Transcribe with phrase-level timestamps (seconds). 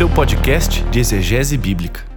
[0.00, 2.09] seu podcast de exegese bíblica.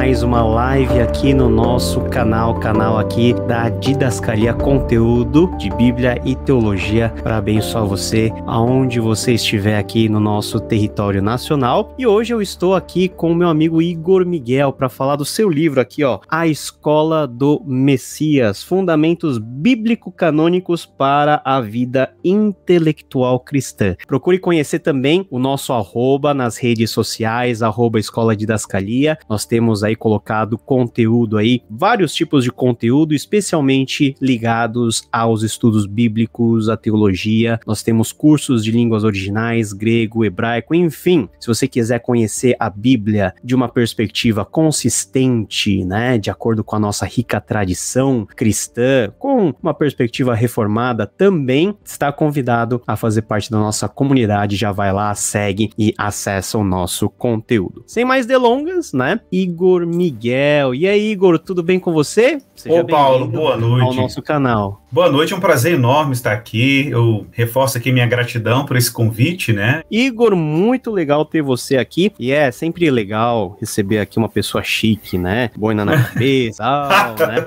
[0.07, 6.33] Mais uma live aqui no nosso canal, canal aqui da Didascalia Conteúdo de Bíblia e
[6.33, 11.93] Teologia para abençoar você aonde você estiver aqui no nosso território nacional.
[11.97, 15.49] E hoje eu estou aqui com o meu amigo Igor Miguel para falar do seu
[15.49, 23.97] livro aqui, ó, A Escola do Messias: Fundamentos Bíblico-Canônicos para a Vida Intelectual Cristã.
[24.07, 29.17] Procure conhecer também o nosso arroba nas redes sociais, arroba Escola Didascalia.
[29.29, 36.69] Nós temos aí colocado conteúdo aí, vários tipos de conteúdo, especialmente ligados aos estudos bíblicos,
[36.69, 37.59] à teologia.
[37.65, 41.27] Nós temos cursos de línguas originais, grego, hebraico, enfim.
[41.39, 46.79] Se você quiser conhecer a Bíblia de uma perspectiva consistente, né, de acordo com a
[46.79, 53.57] nossa rica tradição cristã, com uma perspectiva reformada, também está convidado a fazer parte da
[53.57, 54.55] nossa comunidade.
[54.55, 57.83] Já vai lá, segue e acessa o nosso conteúdo.
[57.87, 59.19] Sem mais delongas, né?
[59.31, 60.75] Igor Miguel.
[60.75, 62.41] E aí, Igor, tudo bem com você?
[62.55, 63.85] Seja Ô, Paulo, boa noite.
[63.85, 64.81] Ao nosso canal.
[64.89, 66.87] Boa noite, é um prazer enorme estar aqui.
[66.89, 69.83] Eu reforço aqui minha gratidão por esse convite, né?
[69.91, 72.13] Igor, muito legal ter você aqui.
[72.17, 75.49] E é sempre legal receber aqui uma pessoa chique, né?
[75.57, 77.45] Boina na cabeça, tal, né?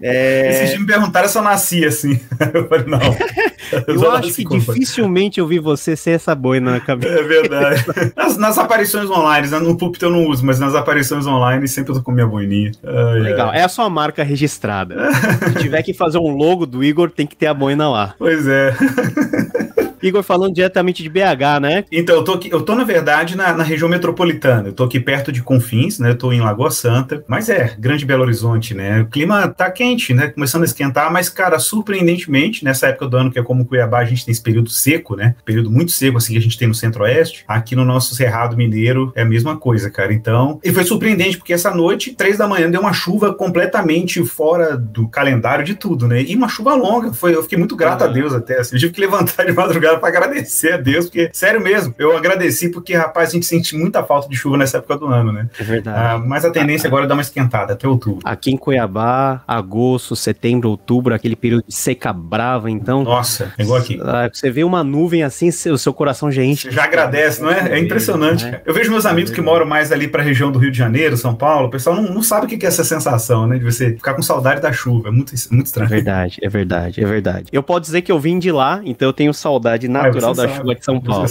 [0.00, 0.50] É...
[0.50, 2.20] Esses dias me perguntaram se eu nasci assim.
[2.54, 3.00] Eu falei, não.
[3.86, 7.14] Eu, eu acho que dificilmente eu vi você ser essa boina na cabeça.
[7.14, 7.84] É verdade.
[8.14, 9.58] Nas, nas aparições online, né?
[9.60, 12.72] no púlpito eu não uso, mas nas aparições online sempre eu tô com minha boininha.
[12.82, 13.60] Legal, ai.
[13.60, 15.10] é a sua marca registrada.
[15.14, 18.14] Se tiver que fazer um logo do Igor, tem que ter a boina lá.
[18.18, 18.74] Pois é.
[20.02, 21.84] Igor falando diretamente de BH, né?
[21.90, 24.68] Então, eu tô aqui, eu tô, na verdade, na, na, região metropolitana.
[24.68, 26.10] Eu tô aqui perto de Confins, né?
[26.10, 27.24] Eu tô em Lagoa Santa.
[27.26, 29.02] Mas é, Grande Belo Horizonte, né?
[29.02, 30.28] O clima tá quente, né?
[30.28, 34.04] Começando a esquentar, mas, cara, surpreendentemente, nessa época do ano, que é como Cuiabá, a
[34.04, 35.34] gente tem esse período seco, né?
[35.44, 37.44] Período muito seco, assim, que a gente tem no centro-oeste.
[37.46, 40.12] Aqui no nosso Cerrado Mineiro é a mesma coisa, cara.
[40.12, 44.76] Então, e foi surpreendente, porque essa noite, três da manhã, deu uma chuva completamente fora
[44.76, 46.22] do calendário de tudo, né?
[46.22, 47.12] E uma chuva longa.
[47.12, 48.10] Foi, eu fiquei muito grato uhum.
[48.10, 48.76] a Deus até, assim.
[48.76, 52.68] Eu tive que levantar de madrugada para agradecer a Deus, porque, sério mesmo, eu agradeci
[52.68, 55.48] porque, rapaz, a gente sente muita falta de chuva nessa época do ano, né?
[55.58, 55.98] É verdade.
[55.98, 58.20] Ah, mas a tendência agora é dar uma esquentada até outubro.
[58.24, 63.02] Aqui em Cuiabá, agosto, setembro, outubro, aquele período de seca brava, então.
[63.02, 63.98] Nossa, é igual aqui.
[64.02, 66.70] Ah, você vê uma nuvem assim, o seu coração já enche.
[66.70, 67.72] Já agradece, não é?
[67.72, 68.44] É impressionante.
[68.44, 68.60] Né?
[68.64, 71.16] Eu vejo meus amigos que moram mais ali para a região do Rio de Janeiro,
[71.16, 73.58] São Paulo, o pessoal não, não sabe o que é essa sensação, né?
[73.58, 75.08] De você ficar com saudade da chuva.
[75.08, 75.86] É muito, muito estranho.
[75.86, 77.46] É verdade, é verdade, é verdade.
[77.52, 80.42] Eu posso dizer que eu vim de lá, então eu tenho saudade natural ah, da
[80.42, 80.56] sabe.
[80.56, 81.26] chuva de São Paulo.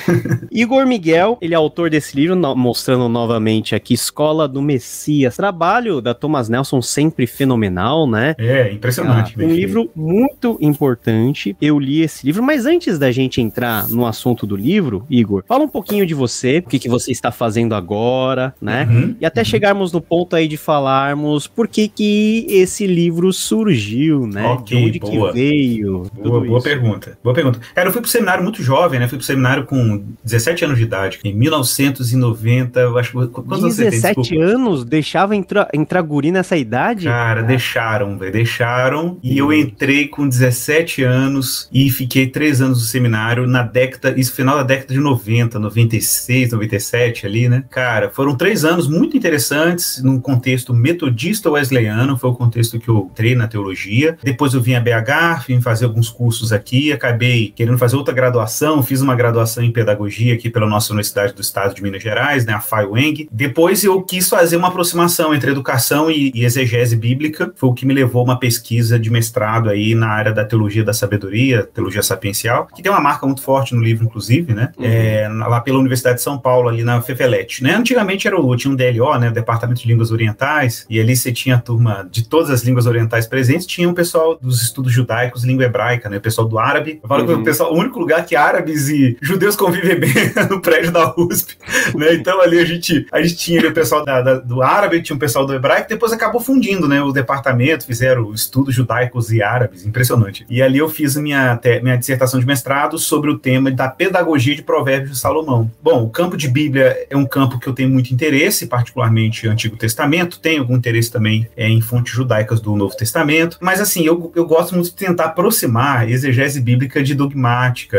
[0.50, 5.36] Igor Miguel, ele é autor desse livro, no, mostrando novamente aqui Escola do Messias.
[5.36, 8.34] Trabalho da Thomas Nelson sempre fenomenal, né?
[8.38, 9.34] É, impressionante.
[9.38, 11.56] Ah, um livro muito importante.
[11.60, 15.64] Eu li esse livro, mas antes da gente entrar no assunto do livro, Igor, fala
[15.64, 18.86] um pouquinho de você, o que, que você está fazendo agora, né?
[18.90, 19.44] Uhum, e até uhum.
[19.44, 24.46] chegarmos no ponto aí de falarmos por que que esse livro surgiu, né?
[24.46, 25.32] Okay, de onde boa.
[25.32, 26.10] que veio.
[26.14, 27.18] Boa, boa pergunta.
[27.22, 27.60] Boa pergunta.
[27.76, 29.08] Eu fui pro seminário muito jovem, né?
[29.08, 33.28] Fui pro seminário com 17 anos de idade, em 1990, eu acho que...
[33.28, 34.84] Quantos 17 anos?
[34.84, 37.06] Deixava entrar, entrar guri nessa idade?
[37.06, 37.44] Cara, ah.
[37.44, 39.18] deixaram, velho, deixaram.
[39.22, 44.34] E eu entrei com 17 anos e fiquei três anos no seminário na década, isso
[44.34, 47.64] final da década de 90, 96, 97 ali, né?
[47.70, 53.08] Cara, foram três anos muito interessantes num contexto metodista wesleyano, foi o contexto que eu
[53.12, 54.18] entrei na teologia.
[54.22, 58.82] Depois eu vim a BH, vim fazer alguns cursos aqui, acabei querendo fazer outra graduação,
[58.82, 62.54] fiz uma graduação em pedagogia aqui pela nossa Universidade do Estado de Minas Gerais, né,
[62.54, 63.28] a FAIWENG.
[63.30, 67.84] Depois eu quis fazer uma aproximação entre educação e, e exegese bíblica, foi o que
[67.84, 72.02] me levou a uma pesquisa de mestrado aí na área da teologia da sabedoria, teologia
[72.02, 74.84] sapiencial, que tem uma marca muito forte no livro, inclusive, né, uhum.
[74.86, 78.72] é, lá pela Universidade de São Paulo, ali na FEFELET, né, antigamente era o, tinha
[78.72, 82.48] um DLO, né, Departamento de Línguas Orientais, e ali você tinha a turma de todas
[82.48, 86.48] as línguas orientais presentes, tinha o pessoal dos estudos judaicos, língua hebraica, né, o pessoal
[86.48, 87.26] do árabe, eu falo uhum.
[87.26, 90.12] que o pessoal, o único lugar que árabes e judeus convivem bem
[90.50, 91.56] no prédio da USP,
[91.94, 92.14] né?
[92.14, 95.18] Então ali a gente, a gente tinha o pessoal da, da, do árabe, tinha o
[95.18, 97.02] pessoal do hebraico, depois acabou fundindo, né?
[97.02, 100.46] O departamento fizeram estudos judaicos e árabes, impressionante.
[100.48, 104.62] E ali eu fiz minha, minha dissertação de mestrado sobre o tema da pedagogia de
[104.62, 105.70] provérbios de Salomão.
[105.82, 109.76] Bom, o campo de Bíblia é um campo que eu tenho muito interesse, particularmente Antigo
[109.76, 114.32] Testamento, tenho algum interesse também é, em fontes judaicas do Novo Testamento, mas assim, eu,
[114.34, 117.44] eu gosto muito de tentar aproximar exegese bíblica de dogmática,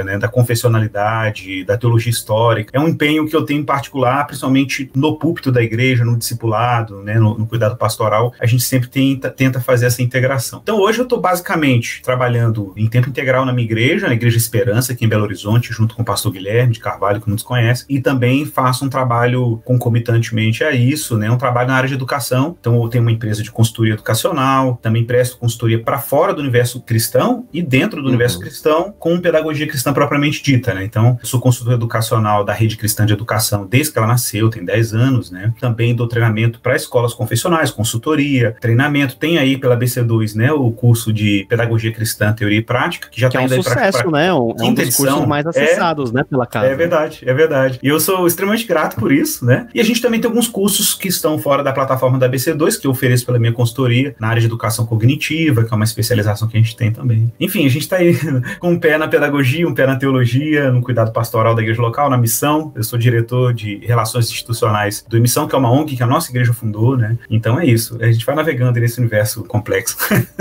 [0.03, 0.17] né?
[0.17, 2.71] Da confessionalidade, da teologia histórica.
[2.73, 7.01] É um empenho que eu tenho em particular, principalmente no púlpito da igreja, no discipulado,
[7.01, 10.59] né, no, no cuidado pastoral, a gente sempre tenta, tenta fazer essa integração.
[10.61, 14.93] Então hoje eu estou basicamente trabalhando em tempo integral na minha igreja, na Igreja Esperança,
[14.93, 17.99] aqui em Belo Horizonte, junto com o pastor Guilherme de Carvalho, que muitos conhecem, e
[17.99, 22.55] também faço um trabalho concomitantemente a isso, né, um trabalho na área de educação.
[22.59, 26.81] Então eu tenho uma empresa de consultoria educacional, também presto consultoria para fora do universo
[26.81, 28.09] cristão e dentro do uhum.
[28.09, 30.83] universo cristão com pedagogia pedagogia cristã propriamente dita, né?
[30.83, 34.65] Então, eu sou consultor educacional da Rede Cristã de Educação desde que ela nasceu, tem
[34.65, 35.53] 10 anos, né?
[35.59, 39.17] Também dou treinamento para escolas confessionais, consultoria, treinamento.
[39.17, 43.29] Tem aí pela BC2, né, o curso de Pedagogia Cristã, Teoria e Prática, que já
[43.29, 44.33] que tá é um indo sucesso, pra, né?
[44.33, 46.67] Um, é um dos cursos mais acessados, é, né, pela casa.
[46.67, 47.79] É verdade, é verdade.
[47.81, 49.67] E eu sou extremamente grato por isso, né?
[49.73, 52.87] E a gente também tem alguns cursos que estão fora da plataforma da BC2, que
[52.87, 56.57] eu ofereço pela minha consultoria, na área de educação cognitiva, que é uma especialização que
[56.57, 57.31] a gente tem também.
[57.39, 58.15] Enfim, a gente está aí
[58.59, 59.34] com um pé na pedagogia,
[59.65, 62.71] um pé na teologia, no cuidado pastoral da igreja local, na missão.
[62.75, 66.29] Eu sou diretor de relações institucionais do Emissão, que é uma ONG que a nossa
[66.31, 67.17] igreja fundou, né?
[67.29, 67.97] Então é isso.
[68.01, 69.97] A gente vai navegando nesse universo complexo.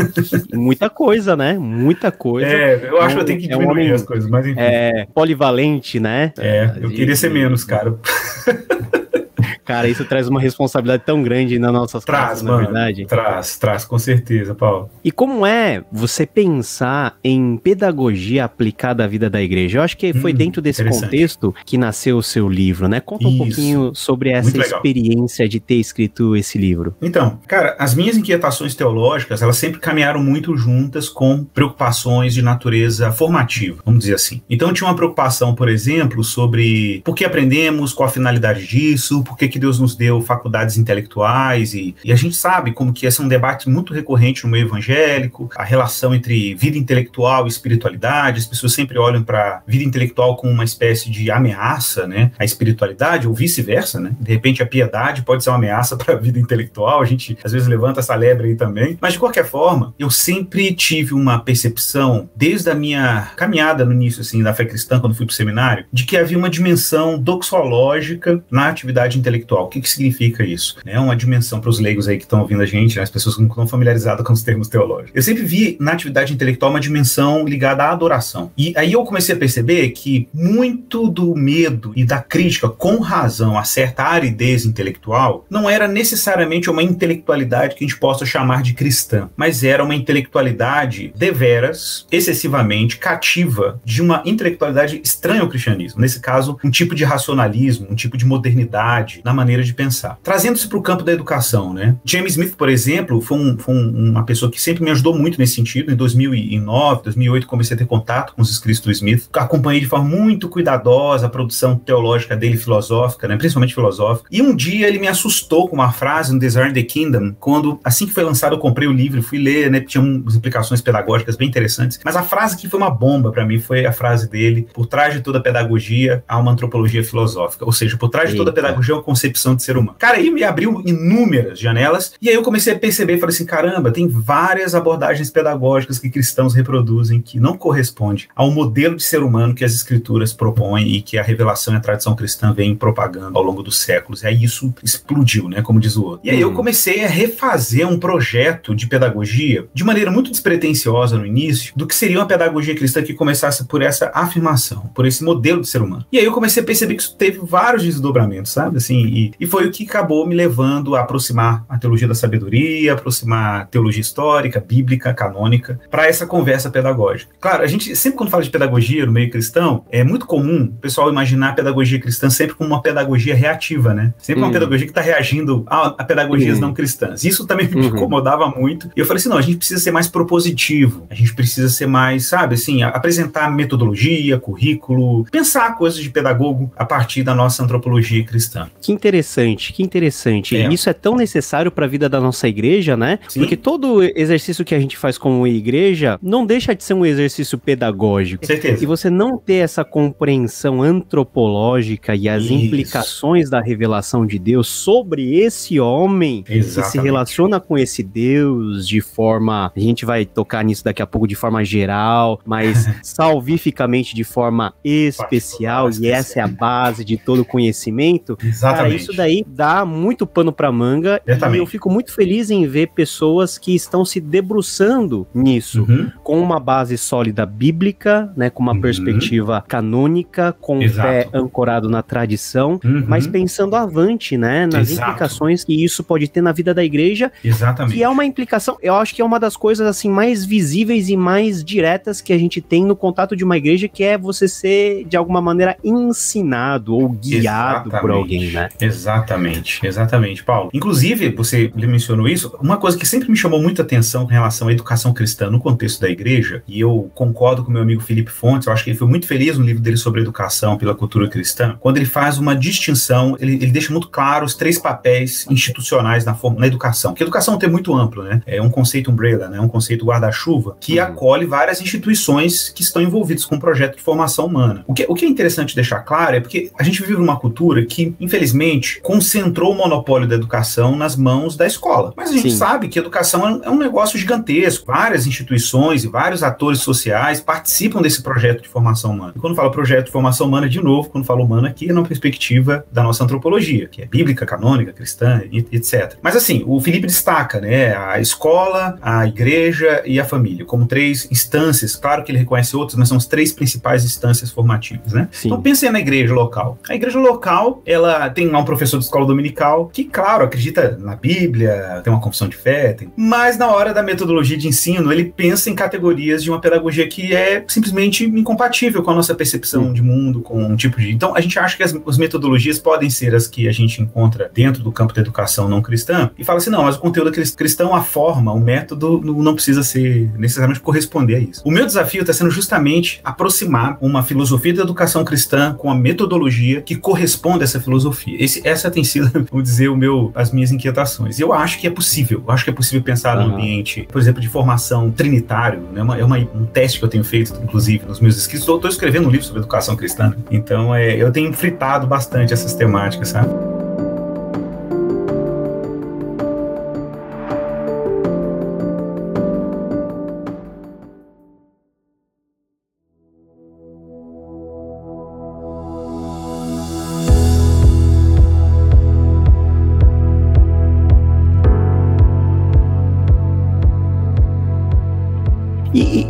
[0.53, 1.55] Muita coisa, né?
[1.59, 2.47] Muita coisa.
[2.47, 4.61] É, eu acho que eu tenho que diminuir é um homem, as coisas, mas enfim.
[4.61, 6.33] É, polivalente, né?
[6.39, 7.95] É, eu queria ser menos, cara.
[9.65, 13.07] Cara, isso traz uma responsabilidade tão grande nas nossas traz, casas, mano, na verdade.
[13.07, 14.91] Traz, traz, com certeza, Paulo.
[15.03, 19.79] E como é você pensar em pedagogia aplicada à vida da igreja?
[19.79, 23.01] Eu acho que foi hum, dentro desse contexto que nasceu o seu livro, né?
[23.01, 23.35] Conta isso.
[23.35, 26.95] um pouquinho sobre essa experiência de ter escrito esse livro.
[27.01, 33.11] Então, cara, as minhas inquietações teológicas, elas sempre caminharam muito juntas com preocupações de natureza
[33.13, 34.43] formativa, vamos dizer assim.
[34.49, 39.23] Então, eu tinha uma preocupação, por exemplo, sobre por que aprendemos, qual a finalidade disso,
[39.25, 43.07] por que que Deus nos deu faculdades intelectuais e, e a gente sabe como que
[43.07, 47.49] esse é um debate muito recorrente no meio evangélico, a relação entre vida intelectual e
[47.49, 52.45] espiritualidade, as pessoas sempre olham para vida intelectual como uma espécie de ameaça, né, à
[52.45, 54.17] espiritualidade ou vice-versa, né?
[54.19, 57.53] De repente a piedade pode ser uma ameaça para a vida intelectual, a gente às
[57.53, 62.29] vezes levanta essa lebre aí também, mas de qualquer forma, eu sempre tive uma percepção
[62.35, 65.85] desde a minha caminhada no início assim da fé cristã quando fui para o seminário,
[65.93, 69.65] de que havia uma dimensão doxológica na atividade intelectual intelectual.
[69.65, 70.77] O que, que significa isso?
[70.85, 73.37] É uma dimensão para os leigos aí que estão ouvindo a gente, né, as pessoas
[73.37, 75.13] que não estão familiarizadas com os termos teológicos.
[75.15, 78.51] Eu sempre vi na atividade intelectual uma dimensão ligada à adoração.
[78.57, 83.59] E aí eu comecei a perceber que muito do medo e da crítica, com razão,
[83.59, 88.73] a certa aridez intelectual, não era necessariamente uma intelectualidade que a gente possa chamar de
[88.73, 96.01] cristã, mas era uma intelectualidade deveras, excessivamente cativa de uma intelectualidade estranha ao cristianismo.
[96.01, 100.19] Nesse caso, um tipo de racionalismo, um tipo de modernidade, na maneira de pensar.
[100.23, 101.97] Trazendo-se para o campo da educação, né?
[102.05, 105.39] James Smith, por exemplo, foi, um, foi um, uma pessoa que sempre me ajudou muito
[105.39, 105.93] nesse sentido.
[105.93, 109.29] Em 2009, 2008, comecei a ter contato com os escritos do Smith.
[109.33, 113.37] Acompanhei de forma muito cuidadosa a produção teológica dele, filosófica, né?
[113.37, 114.29] principalmente filosófica.
[114.31, 118.07] E um dia ele me assustou com uma frase no Desire the Kingdom, quando, assim
[118.07, 119.81] que foi lançado, eu comprei o livro, fui ler, né?
[119.81, 121.99] Tinha umas implicações pedagógicas bem interessantes.
[122.05, 125.15] Mas a frase que foi uma bomba para mim foi a frase dele: por trás
[125.15, 127.65] de toda pedagogia há uma antropologia filosófica.
[127.65, 129.97] Ou seja, por trás de toda pedagogia concepção de ser humano.
[129.99, 133.91] Cara, aí me abriu inúmeras janelas e aí eu comecei a perceber, falei assim, caramba,
[133.91, 139.55] tem várias abordagens pedagógicas que cristãos reproduzem que não corresponde ao modelo de ser humano
[139.55, 143.43] que as escrituras propõem e que a revelação e a tradição cristã vem propagando ao
[143.43, 144.23] longo dos séculos.
[144.23, 146.21] E aí isso explodiu, né, como diz o outro.
[146.27, 146.55] E aí eu hum.
[146.55, 151.95] comecei a refazer um projeto de pedagogia de maneira muito despretensiosa no início do que
[151.95, 156.05] seria uma pedagogia cristã que começasse por essa afirmação, por esse modelo de ser humano.
[156.13, 158.79] E aí eu comecei a perceber que isso teve vários desdobramentos, sabe?
[158.79, 162.93] Assim, e, e, foi o que acabou me levando a aproximar a teologia da sabedoria,
[162.93, 167.33] aproximar a teologia histórica, bíblica, canônica, para essa conversa pedagógica.
[167.41, 170.81] Claro, a gente sempre quando fala de pedagogia no meio cristão, é muito comum o
[170.81, 174.13] pessoal imaginar a pedagogia cristã sempre como uma pedagogia reativa, né?
[174.19, 174.53] Sempre uma uhum.
[174.53, 176.69] pedagogia que está reagindo a, a pedagogias uhum.
[176.69, 177.25] não cristãs.
[177.25, 177.87] Isso também me uhum.
[177.87, 178.91] incomodava muito.
[178.97, 181.87] E eu falei assim, não, a gente precisa ser mais propositivo, a gente precisa ser
[181.87, 188.25] mais, sabe, assim, apresentar metodologia, currículo, pensar coisas de pedagogo a partir da nossa antropologia
[188.25, 188.69] cristã.
[188.81, 190.57] Que interessante, que interessante.
[190.57, 190.73] É.
[190.73, 193.19] Isso é tão necessário para a vida da nossa igreja, né?
[193.29, 193.41] Sim.
[193.41, 197.59] Porque todo exercício que a gente faz como igreja não deixa de ser um exercício
[197.59, 198.47] pedagógico.
[198.47, 198.83] Certeza.
[198.83, 202.55] E você não ter essa compreensão antropológica e as Isso.
[202.55, 206.93] implicações da revelação de Deus sobre esse homem Exatamente.
[206.93, 209.71] que se relaciona com esse Deus de forma.
[209.77, 214.73] A gente vai tocar nisso daqui a pouco de forma geral, mas salvificamente de forma
[214.83, 218.39] especial, e essa é a base de todo conhecimento.
[218.43, 221.21] Exatamente Cara, isso daí dá muito pano pra manga.
[221.27, 221.59] Exatamente.
[221.59, 226.11] E eu fico muito feliz em ver pessoas que estão se debruçando nisso, uhum.
[226.23, 228.51] com uma base sólida bíblica, né?
[228.51, 228.81] Com uma uhum.
[228.81, 233.05] perspectiva canônica, com o pé ancorado na tradição, uhum.
[233.07, 234.67] mas pensando avante, né?
[234.67, 235.11] Nas Exato.
[235.11, 237.31] implicações que isso pode ter na vida da igreja.
[237.45, 237.97] Exatamente.
[237.97, 241.17] Que é uma implicação, eu acho que é uma das coisas assim mais visíveis e
[241.17, 245.05] mais diretas que a gente tem no contato de uma igreja, que é você ser
[245.05, 248.01] de alguma maneira ensinado ou guiado Exatamente.
[248.01, 248.69] por alguém, né?
[248.81, 250.71] Exatamente, exatamente, Paulo.
[250.73, 254.73] Inclusive, você mencionou isso, uma coisa que sempre me chamou muita atenção com relação à
[254.73, 258.73] educação cristã no contexto da igreja, e eu concordo com meu amigo Felipe Fontes, eu
[258.73, 261.97] acho que ele foi muito feliz no livro dele sobre educação pela cultura cristã, quando
[261.97, 266.61] ele faz uma distinção, ele, ele deixa muito claro os três papéis institucionais na, forma,
[266.61, 268.43] na educação, porque educação é muito amplo, né?
[268.47, 269.57] É um conceito umbrella, né?
[269.57, 271.05] É um conceito guarda-chuva, que uhum.
[271.05, 274.85] acolhe várias instituições que estão envolvidas com o projeto de formação humana.
[274.87, 277.85] O que, o que é interessante deixar claro é porque a gente vive numa cultura
[277.87, 278.64] que, infelizmente,
[279.03, 282.13] concentrou o monopólio da educação nas mãos da escola.
[282.17, 282.57] Mas a gente Sim.
[282.57, 284.87] sabe que educação é um negócio gigantesco.
[284.87, 289.33] Várias instituições e vários atores sociais participam desse projeto de formação humana.
[289.37, 292.03] E quando fala projeto de formação humana, de novo, quando falo humana aqui, é na
[292.03, 296.17] perspectiva da nossa antropologia, que é bíblica, canônica, cristã, etc.
[296.23, 301.29] Mas assim, o Felipe destaca, né, a escola, a igreja e a família como três
[301.31, 301.97] instâncias.
[301.97, 305.29] Claro que ele reconhece outras, mas são as três principais instâncias formativas, né?
[305.31, 305.49] Sim.
[305.49, 306.79] Então pensem na igreja local.
[306.89, 311.17] A igreja local, ela tem lá um professor de escola dominical que, claro, acredita na
[311.17, 313.13] Bíblia, tem uma confissão de fé, tem...
[313.17, 317.35] mas na hora da metodologia de ensino, ele pensa em categorias de uma pedagogia que
[317.35, 321.11] é simplesmente incompatível com a nossa percepção de mundo, com um tipo de.
[321.11, 324.51] Então, a gente acha que as, as metodologias podem ser as que a gente encontra
[324.53, 327.95] dentro do campo da educação não cristã e fala assim: não, mas o conteúdo cristão,
[327.95, 331.63] a forma, o método não precisa ser necessariamente corresponder a isso.
[331.65, 336.83] O meu desafio está sendo justamente aproximar uma filosofia da educação cristã com a metodologia
[336.83, 338.37] que corresponde a essa filosofia.
[338.45, 341.39] Esse, essa tem sido, vamos dizer, o meu, as minhas inquietações.
[341.41, 342.43] Eu acho que é possível.
[342.47, 343.49] Eu acho que é possível pensar uhum.
[343.49, 345.81] num ambiente, por exemplo, de formação trinitário.
[345.93, 346.03] Né?
[346.03, 348.69] Uma, é uma, um teste que eu tenho feito, inclusive, nos meus escritos.
[348.69, 350.35] Estou escrevendo um livro sobre educação cristã.
[350.51, 353.74] Então, é, eu tenho fritado bastante essas temáticas, sabe?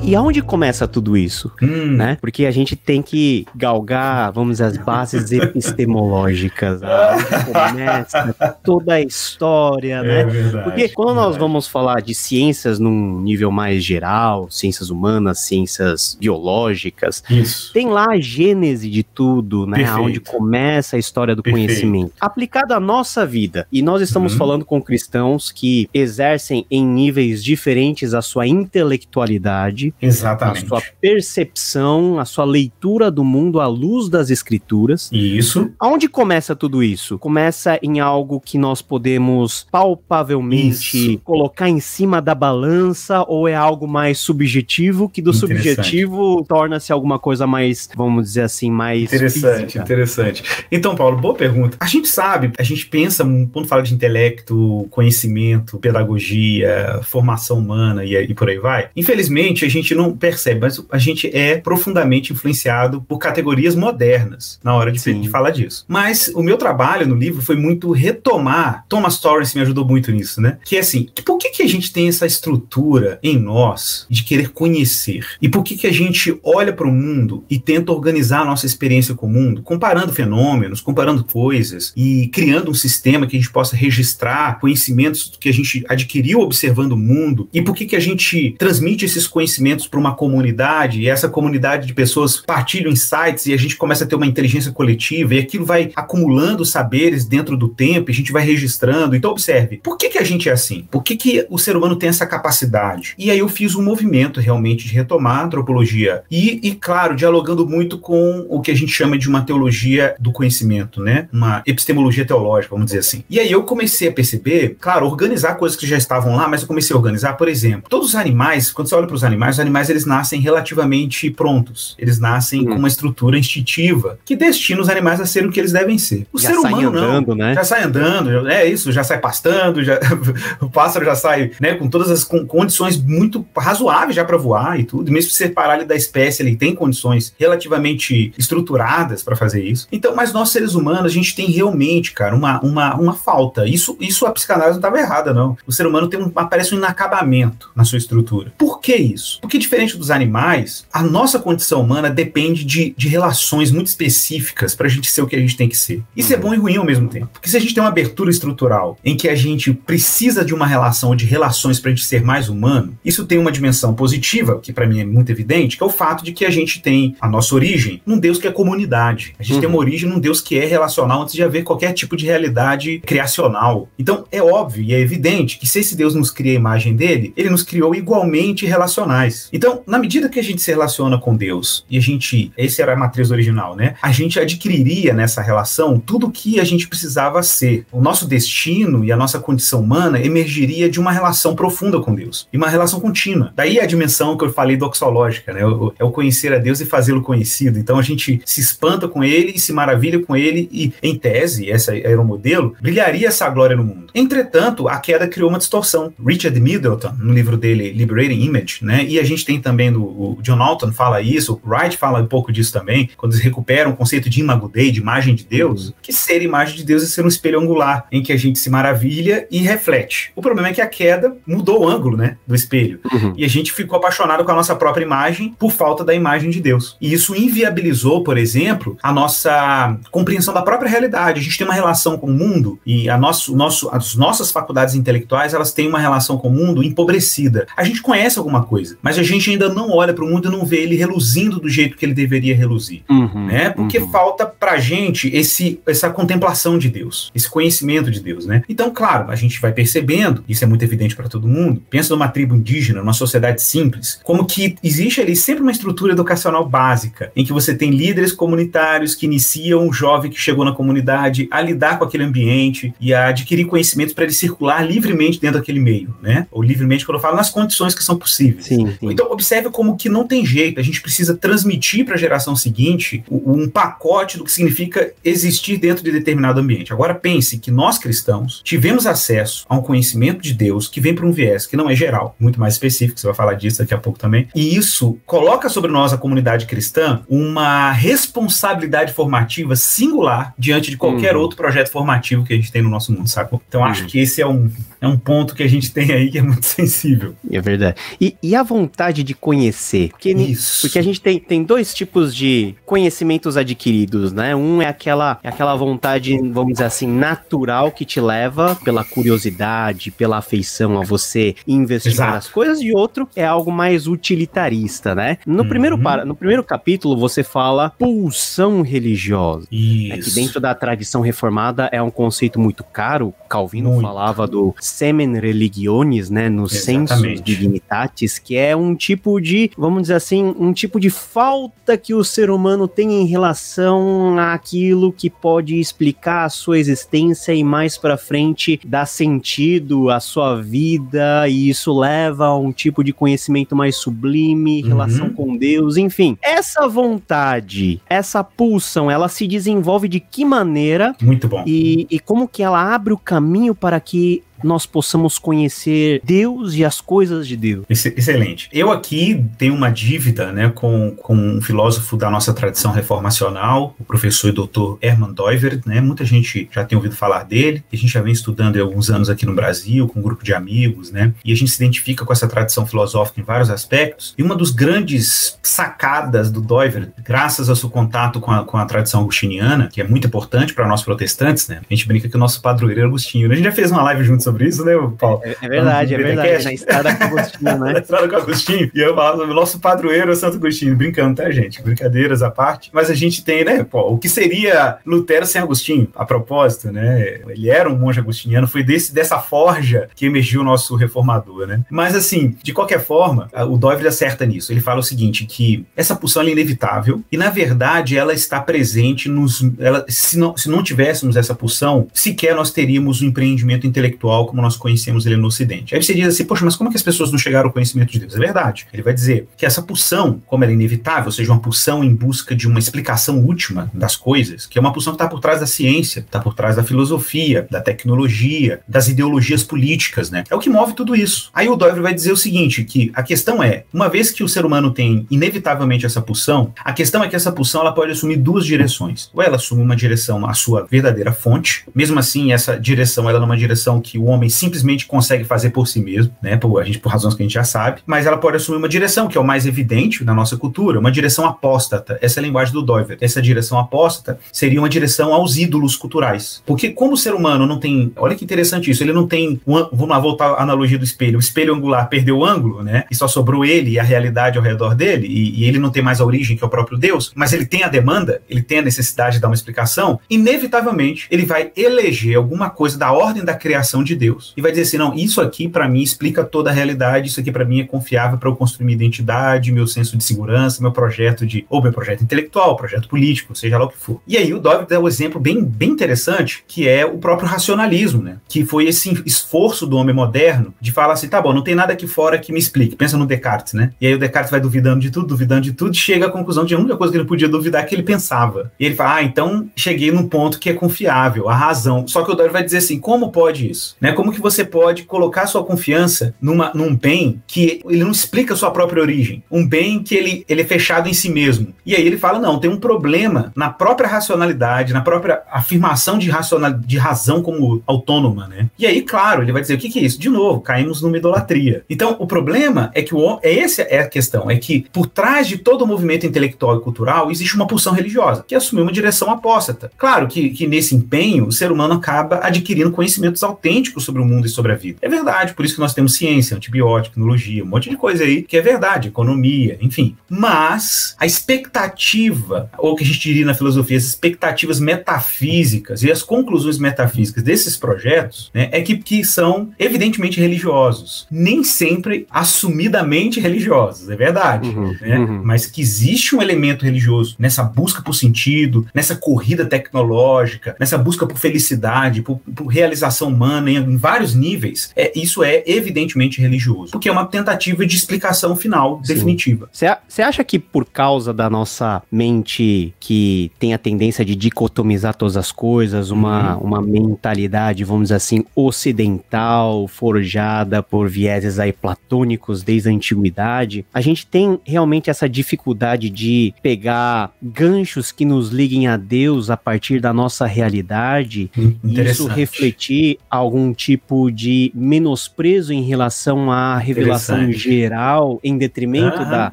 [0.06, 1.50] E aonde começa tudo isso?
[1.62, 1.96] Hum.
[1.96, 2.18] Né?
[2.20, 6.82] Porque a gente tem que galgar, vamos dizer, as bases epistemológicas.
[6.84, 10.24] Aonde começa toda a história, é né?
[10.24, 15.38] Verdade, Porque quando é nós vamos falar de ciências num nível mais geral, ciências humanas,
[15.38, 17.72] ciências biológicas, isso.
[17.72, 19.78] tem lá a gênese de tudo, né?
[19.78, 20.02] Perfeito.
[20.02, 21.66] Onde começa a história do Perfeito.
[21.66, 22.12] conhecimento.
[22.20, 23.66] Aplicado à nossa vida.
[23.72, 24.38] E nós estamos uhum.
[24.38, 30.64] falando com cristãos que exercem em níveis diferentes a sua intelectualidade, Exatamente.
[30.64, 35.10] A sua percepção, a sua leitura do mundo à luz das escrituras.
[35.12, 35.70] Isso.
[35.78, 37.18] Aonde começa tudo isso?
[37.18, 41.18] Começa em algo que nós podemos palpavelmente isso.
[41.24, 47.18] colocar em cima da balança ou é algo mais subjetivo que do subjetivo torna-se alguma
[47.18, 49.82] coisa mais, vamos dizer assim, mais interessante, física.
[49.82, 50.42] interessante.
[50.70, 51.76] Então, Paulo, boa pergunta.
[51.80, 58.14] A gente sabe, a gente pensa quando fala de intelecto, conhecimento, pedagogia, formação humana e,
[58.14, 58.88] e por aí vai.
[58.96, 64.58] Infelizmente, a gente gente não percebe, mas a gente é profundamente influenciado por categorias modernas
[64.64, 65.84] na hora de, de, falar disso.
[65.86, 68.84] Mas o meu trabalho no livro foi muito retomar.
[68.88, 70.58] Thomas Torrance me ajudou muito nisso, né?
[70.64, 74.50] Que é assim, por que, que a gente tem essa estrutura em nós de querer
[74.50, 75.26] conhecer?
[75.40, 78.66] E por que, que a gente olha para o mundo e tenta organizar a nossa
[78.66, 83.52] experiência com o mundo, comparando fenômenos, comparando coisas e criando um sistema que a gente
[83.52, 87.48] possa registrar conhecimentos que a gente adquiriu observando o mundo?
[87.52, 91.28] E por que, que a gente transmite esses conhecimentos conhecimentos para uma comunidade e essa
[91.28, 95.38] comunidade de pessoas partilham insights e a gente começa a ter uma inteligência coletiva e
[95.38, 99.16] aquilo vai acumulando saberes dentro do tempo e a gente vai registrando.
[99.16, 100.86] Então, observe, por que, que a gente é assim?
[100.90, 103.14] Por que, que o ser humano tem essa capacidade?
[103.18, 107.66] E aí eu fiz um movimento realmente de retomar a antropologia e, e claro, dialogando
[107.66, 111.28] muito com o que a gente chama de uma teologia do conhecimento, né?
[111.32, 113.24] Uma epistemologia teológica, vamos dizer assim.
[113.28, 116.68] E aí eu comecei a perceber, claro, organizar coisas que já estavam lá, mas eu
[116.68, 119.90] comecei a organizar, por exemplo, todos os animais, quando você olha para os animais, animais
[119.90, 121.94] eles nascem relativamente prontos.
[121.98, 122.66] Eles nascem hum.
[122.66, 126.26] com uma estrutura instintiva que destina os animais a ser o que eles devem ser.
[126.32, 127.36] O já ser humano andando, não.
[127.36, 127.54] Né?
[127.54, 129.98] Já sai andando, é isso, já sai pastando, já,
[130.60, 134.78] o pássaro já sai né, com todas as com condições muito razoáveis já para voar
[134.78, 135.10] e tudo.
[135.10, 139.88] Mesmo se separar ele da espécie, ele tem condições relativamente estruturadas para fazer isso.
[139.90, 143.66] Então, mas nós seres humanos, a gente tem realmente, cara, uma, uma, uma falta.
[143.66, 145.56] Isso, isso a psicanálise não estava errada, não.
[145.66, 148.52] O ser humano tem um, aparece um inacabamento na sua estrutura.
[148.56, 149.40] Por que isso?
[149.40, 154.74] Porque Porque, diferente dos animais, a nossa condição humana depende de, de relações muito específicas
[154.74, 156.02] para a gente ser o que a gente tem que ser.
[156.16, 157.28] Isso é bom e ruim ao mesmo tempo.
[157.32, 160.66] Porque se a gente tem uma abertura estrutural em que a gente precisa de uma
[160.66, 164.58] relação ou de relações para a gente ser mais humano, isso tem uma dimensão positiva,
[164.58, 167.14] que para mim é muito evidente, que é o fato de que a gente tem
[167.20, 169.36] a nossa origem num Deus que é comunidade.
[169.38, 169.60] A gente uhum.
[169.60, 172.98] tem uma origem num Deus que é relacional antes de haver qualquer tipo de realidade
[173.06, 173.88] criacional.
[173.96, 177.32] Então é óbvio e é evidente que se esse Deus nos cria a imagem dele,
[177.36, 179.43] ele nos criou igualmente relacionais.
[179.52, 182.92] Então, na medida que a gente se relaciona com Deus e a gente, essa era
[182.94, 183.94] a matriz original, né?
[184.02, 187.86] A gente adquiriria nessa relação tudo o que a gente precisava ser.
[187.92, 192.48] O nosso destino e a nossa condição humana emergiria de uma relação profunda com Deus
[192.52, 193.52] e uma relação contínua.
[193.54, 195.60] Daí a dimensão que eu falei doxológica, né?
[195.98, 197.78] É o conhecer a Deus e fazê-lo conhecido.
[197.78, 201.70] Então a gente se espanta com ele e se maravilha com ele e, em tese,
[201.70, 204.06] essa era o modelo, brilharia essa glória no mundo.
[204.14, 206.12] Entretanto, a queda criou uma distorção.
[206.24, 209.04] Richard Middleton, no livro dele Liberating Image, né?
[209.04, 212.26] E a gente tem também do o John Alton fala isso, o Wright fala um
[212.26, 215.94] pouco disso também, quando eles recuperam o conceito de imago Dei, de imagem de Deus,
[216.02, 218.70] que ser imagem de Deus é ser um espelho angular em que a gente se
[218.70, 220.32] maravilha e reflete.
[220.36, 223.00] O problema é que a queda mudou o ângulo, né, do espelho.
[223.12, 223.32] Uhum.
[223.36, 226.60] E a gente ficou apaixonado com a nossa própria imagem por falta da imagem de
[226.60, 226.96] Deus.
[227.00, 231.40] E isso inviabilizou, por exemplo, a nossa compreensão da própria realidade.
[231.40, 234.94] A gente tem uma relação com o mundo e a nosso, nosso, as nossas faculdades
[234.94, 237.66] intelectuais, elas têm uma relação com o mundo empobrecida.
[237.76, 240.52] A gente conhece alguma coisa, mas a gente ainda não olha para o mundo e
[240.52, 243.70] não vê ele reluzindo do jeito que ele deveria reluzir, uhum, né?
[243.70, 244.10] Porque uhum.
[244.10, 248.62] falta pra gente esse essa contemplação de Deus, esse conhecimento de Deus, né?
[248.68, 251.82] Então, claro, a gente vai percebendo, isso é muito evidente para todo mundo.
[251.90, 256.66] Pensa numa tribo indígena, numa sociedade simples, como que existe ali sempre uma estrutura educacional
[256.68, 261.48] básica, em que você tem líderes comunitários que iniciam o jovem que chegou na comunidade
[261.50, 265.80] a lidar com aquele ambiente e a adquirir conhecimentos para ele circular livremente dentro daquele
[265.80, 266.46] meio, né?
[266.50, 268.66] Ou livremente quando eu falo nas condições que são possíveis.
[268.66, 269.13] Sim, sim.
[269.14, 273.24] Então, observe como que não tem jeito, a gente precisa transmitir para a geração seguinte
[273.30, 276.92] um pacote do que significa existir dentro de determinado ambiente.
[276.92, 281.26] Agora pense que nós cristãos tivemos acesso a um conhecimento de Deus que vem para
[281.26, 283.98] um viés que não é geral, muito mais específico, você vai falar disso daqui a
[283.98, 284.48] pouco também.
[284.54, 291.36] E isso coloca sobre nós, a comunidade cristã, uma responsabilidade formativa singular diante de qualquer
[291.36, 291.42] uhum.
[291.42, 293.62] outro projeto formativo que a gente tem no nosso mundo, sacou?
[293.68, 294.70] Então acho que esse é um,
[295.04, 297.34] é um ponto que a gente tem aí que é muito sensível.
[297.50, 297.96] É verdade.
[298.20, 300.08] E, e a vontade de conhecer?
[300.10, 300.82] Porque, Isso.
[300.82, 304.56] porque a gente tem, tem dois tipos de conhecimentos adquiridos, né?
[304.56, 310.10] Um é aquela, é aquela vontade, vamos dizer assim, natural que te leva pela curiosidade,
[310.10, 312.38] pela afeição a você investigar Exato.
[312.38, 315.38] as coisas, e outro é algo mais utilitarista, né?
[315.46, 315.68] No, uhum.
[315.68, 319.66] primeiro, no primeiro capítulo você fala pulsão religiosa.
[319.70, 320.12] Isso.
[320.12, 323.34] É que dentro da tradição reformada é um conceito muito caro.
[323.48, 324.02] Calvino muito.
[324.02, 326.48] falava do semen religionis, né?
[326.48, 331.96] No sensus dignitatis, que é um tipo de, vamos dizer assim, um tipo de falta
[331.96, 337.64] que o ser humano tem em relação àquilo que pode explicar a sua existência e
[337.64, 343.12] mais para frente dar sentido à sua vida e isso leva a um tipo de
[343.12, 344.88] conhecimento mais sublime, uhum.
[344.88, 346.38] relação com Deus, enfim.
[346.42, 351.14] Essa vontade, essa pulsão, ela se desenvolve de que maneira?
[351.20, 351.64] Muito bom.
[351.66, 356.84] E, e como que ela abre o caminho para que nós possamos conhecer Deus e
[356.84, 357.84] as coisas de Deus.
[357.88, 358.68] Excelente.
[358.72, 364.04] Eu aqui tenho uma dívida né, com, com um filósofo da nossa tradição reformacional, o
[364.04, 365.80] professor e doutor Hermann Doiver.
[365.84, 366.00] Né?
[366.00, 367.84] Muita gente já tem ouvido falar dele.
[367.92, 370.54] A gente já vem estudando há alguns anos aqui no Brasil, com um grupo de
[370.54, 371.34] amigos, né?
[371.44, 374.34] e a gente se identifica com essa tradição filosófica em vários aspectos.
[374.38, 378.86] E uma dos grandes sacadas do Doiver, graças ao seu contato com a, com a
[378.86, 381.80] tradição agustiniana, que é muito importante para nós protestantes, né?
[381.88, 383.50] a gente brinca que o nosso padroeiro é Agostinho.
[383.50, 385.40] A gente já fez uma live junto sobre isso, né, Paulo?
[385.42, 386.64] É, é verdade, é verdade.
[386.64, 387.92] Na estrada com Agostinho, né?
[387.92, 388.90] Na estrada com Agostinho.
[388.94, 390.96] E eu falo o nosso padroeiro é Santo Agostinho.
[390.96, 391.82] Brincando, tá, gente?
[391.82, 392.90] Brincadeiras à parte.
[392.92, 396.08] Mas a gente tem, né, pô, o que seria Lutero sem Agostinho?
[396.14, 397.40] A propósito, né?
[397.48, 401.80] Ele era um monge agostiniano, foi desse, dessa forja que emergiu o nosso reformador, né?
[401.90, 404.72] Mas, assim, de qualquer forma, o Doyle acerta nisso.
[404.72, 409.28] Ele fala o seguinte, que essa pulsão é inevitável e, na verdade, ela está presente
[409.28, 409.64] nos...
[409.78, 414.62] Ela, se, não, se não tivéssemos essa pulsão, sequer nós teríamos um empreendimento intelectual como
[414.62, 415.94] nós conhecemos ele no Ocidente.
[415.94, 418.12] Aí você diz assim, poxa, mas como é que as pessoas não chegaram ao conhecimento
[418.12, 418.34] de Deus?
[418.34, 418.86] É verdade.
[418.92, 422.14] Ele vai dizer que essa pulsão, como ela é inevitável, ou seja, uma pulsão em
[422.14, 425.60] busca de uma explicação última das coisas, que é uma pulsão que está por trás
[425.60, 430.44] da ciência, está por trás da filosofia, da tecnologia, das ideologias políticas, né?
[430.50, 431.50] É o que move tudo isso.
[431.54, 434.48] Aí o Doyle vai dizer o seguinte, que a questão é, uma vez que o
[434.48, 438.36] ser humano tem inevitavelmente essa pulsão, a questão é que essa pulsão ela pode assumir
[438.36, 439.30] duas direções.
[439.32, 443.44] Ou ela assume uma direção, a sua verdadeira fonte, mesmo assim essa direção ela é
[443.44, 446.56] uma direção que o homem simplesmente consegue fazer por si mesmo, né?
[446.56, 448.88] Por, a gente, por razões que a gente já sabe, mas ela pode assumir uma
[448.88, 452.18] direção, que é o mais evidente na nossa cultura, uma direção apóstata.
[452.20, 453.18] Essa é a linguagem do Doiver.
[453.20, 456.62] Essa direção apóstata seria uma direção aos ídolos culturais.
[456.66, 458.12] Porque como o ser humano não tem.
[458.16, 459.60] Olha que interessante isso, ele não tem.
[459.66, 461.36] vamos lá voltar à analogia do espelho.
[461.36, 463.04] O espelho angular perdeu o ângulo, né?
[463.10, 466.02] E só sobrou ele e a realidade ao redor dele, e, e ele não tem
[466.02, 468.78] mais a origem, que é o próprio Deus, mas ele tem a demanda, ele tem
[468.78, 473.54] a necessidade de dar uma explicação, inevitavelmente ele vai eleger alguma coisa da ordem da
[473.54, 476.72] criação de Deus e vai dizer assim: não, isso aqui para mim explica toda a
[476.72, 480.24] realidade, isso aqui para mim é confiável para eu construir minha identidade, meu senso de
[480.24, 481.64] segurança, meu projeto de.
[481.68, 484.20] ou meu projeto intelectual, projeto político, seja lá o que for.
[484.26, 488.22] E aí o Dobbs dá um exemplo bem, bem interessante, que é o próprio racionalismo,
[488.22, 488.38] né?
[488.48, 491.92] Que foi esse esforço do homem moderno de falar assim: tá bom, não tem nada
[491.92, 492.96] aqui fora que me explique.
[492.96, 493.92] Pensa no Descartes, né?
[494.00, 496.64] E aí o Descartes vai duvidando de tudo, duvidando de tudo, e chega à conclusão
[496.64, 498.72] de a única coisa que ele podia duvidar é que ele pensava.
[498.78, 502.06] E ele fala: ah, então cheguei num ponto que é confiável, a razão.
[502.06, 503.96] Só que o Dobbs vai dizer assim: como pode isso?
[504.04, 504.12] Né?
[504.12, 508.70] Como que você pode colocar sua confiança numa, num bem que ele não explica sua
[508.70, 509.42] própria origem?
[509.50, 511.74] Um bem que ele, ele é fechado em si mesmo.
[511.86, 516.28] E aí ele fala: não, tem um problema na própria racionalidade, na própria afirmação de,
[516.28, 518.68] racional, de razão como autônoma, né?
[518.78, 520.20] E aí, claro, ele vai dizer: o que, que é isso?
[520.20, 521.82] De novo, caímos numa idolatria.
[521.88, 525.48] Então, o problema é que o, é essa é a questão, é que por trás
[525.48, 529.30] de todo o movimento intelectual e cultural existe uma pulsão religiosa, que assumiu uma direção
[529.30, 529.90] apóstata.
[529.96, 534.46] Claro que, que nesse empenho o ser humano acaba adquirindo conhecimentos autênticos sobre o mundo
[534.46, 534.98] e sobre a vida.
[535.02, 538.42] É verdade, por isso que nós temos ciência, antibiótica, tecnologia, um monte de coisa aí
[538.42, 540.16] que é verdade, economia, enfim.
[540.28, 546.22] Mas a expectativa, ou que a gente diria na filosofia, as expectativas metafísicas e as
[546.22, 551.26] conclusões metafísicas desses projetos, né, é que, que são evidentemente religiosos.
[551.30, 554.68] Nem sempre assumidamente religiosos, é verdade.
[554.68, 555.18] Uhum, né?
[555.18, 555.42] uhum.
[555.44, 561.26] Mas que existe um elemento religioso nessa busca por sentido, nessa corrida tecnológica, nessa busca
[561.26, 566.92] por felicidade, por, por realização humana em, em, vários níveis, é, isso é evidentemente religioso.
[566.92, 569.14] Porque é uma tentativa de explicação final, Sim.
[569.14, 569.68] definitiva.
[569.72, 575.36] Você acha que por causa da nossa mente que tem a tendência de dicotomizar todas
[575.36, 576.62] as coisas, uma, uhum.
[576.62, 584.00] uma mentalidade, vamos dizer assim, ocidental, forjada por vieses aí platônicos desde a antiguidade, a
[584.00, 590.00] gente tem realmente essa dificuldade de pegar ganchos que nos liguem a Deus a partir
[590.00, 597.50] da nossa realidade hum, e isso refletir algum tipo de menosprezo em relação à revelação
[597.52, 599.52] geral em detrimento da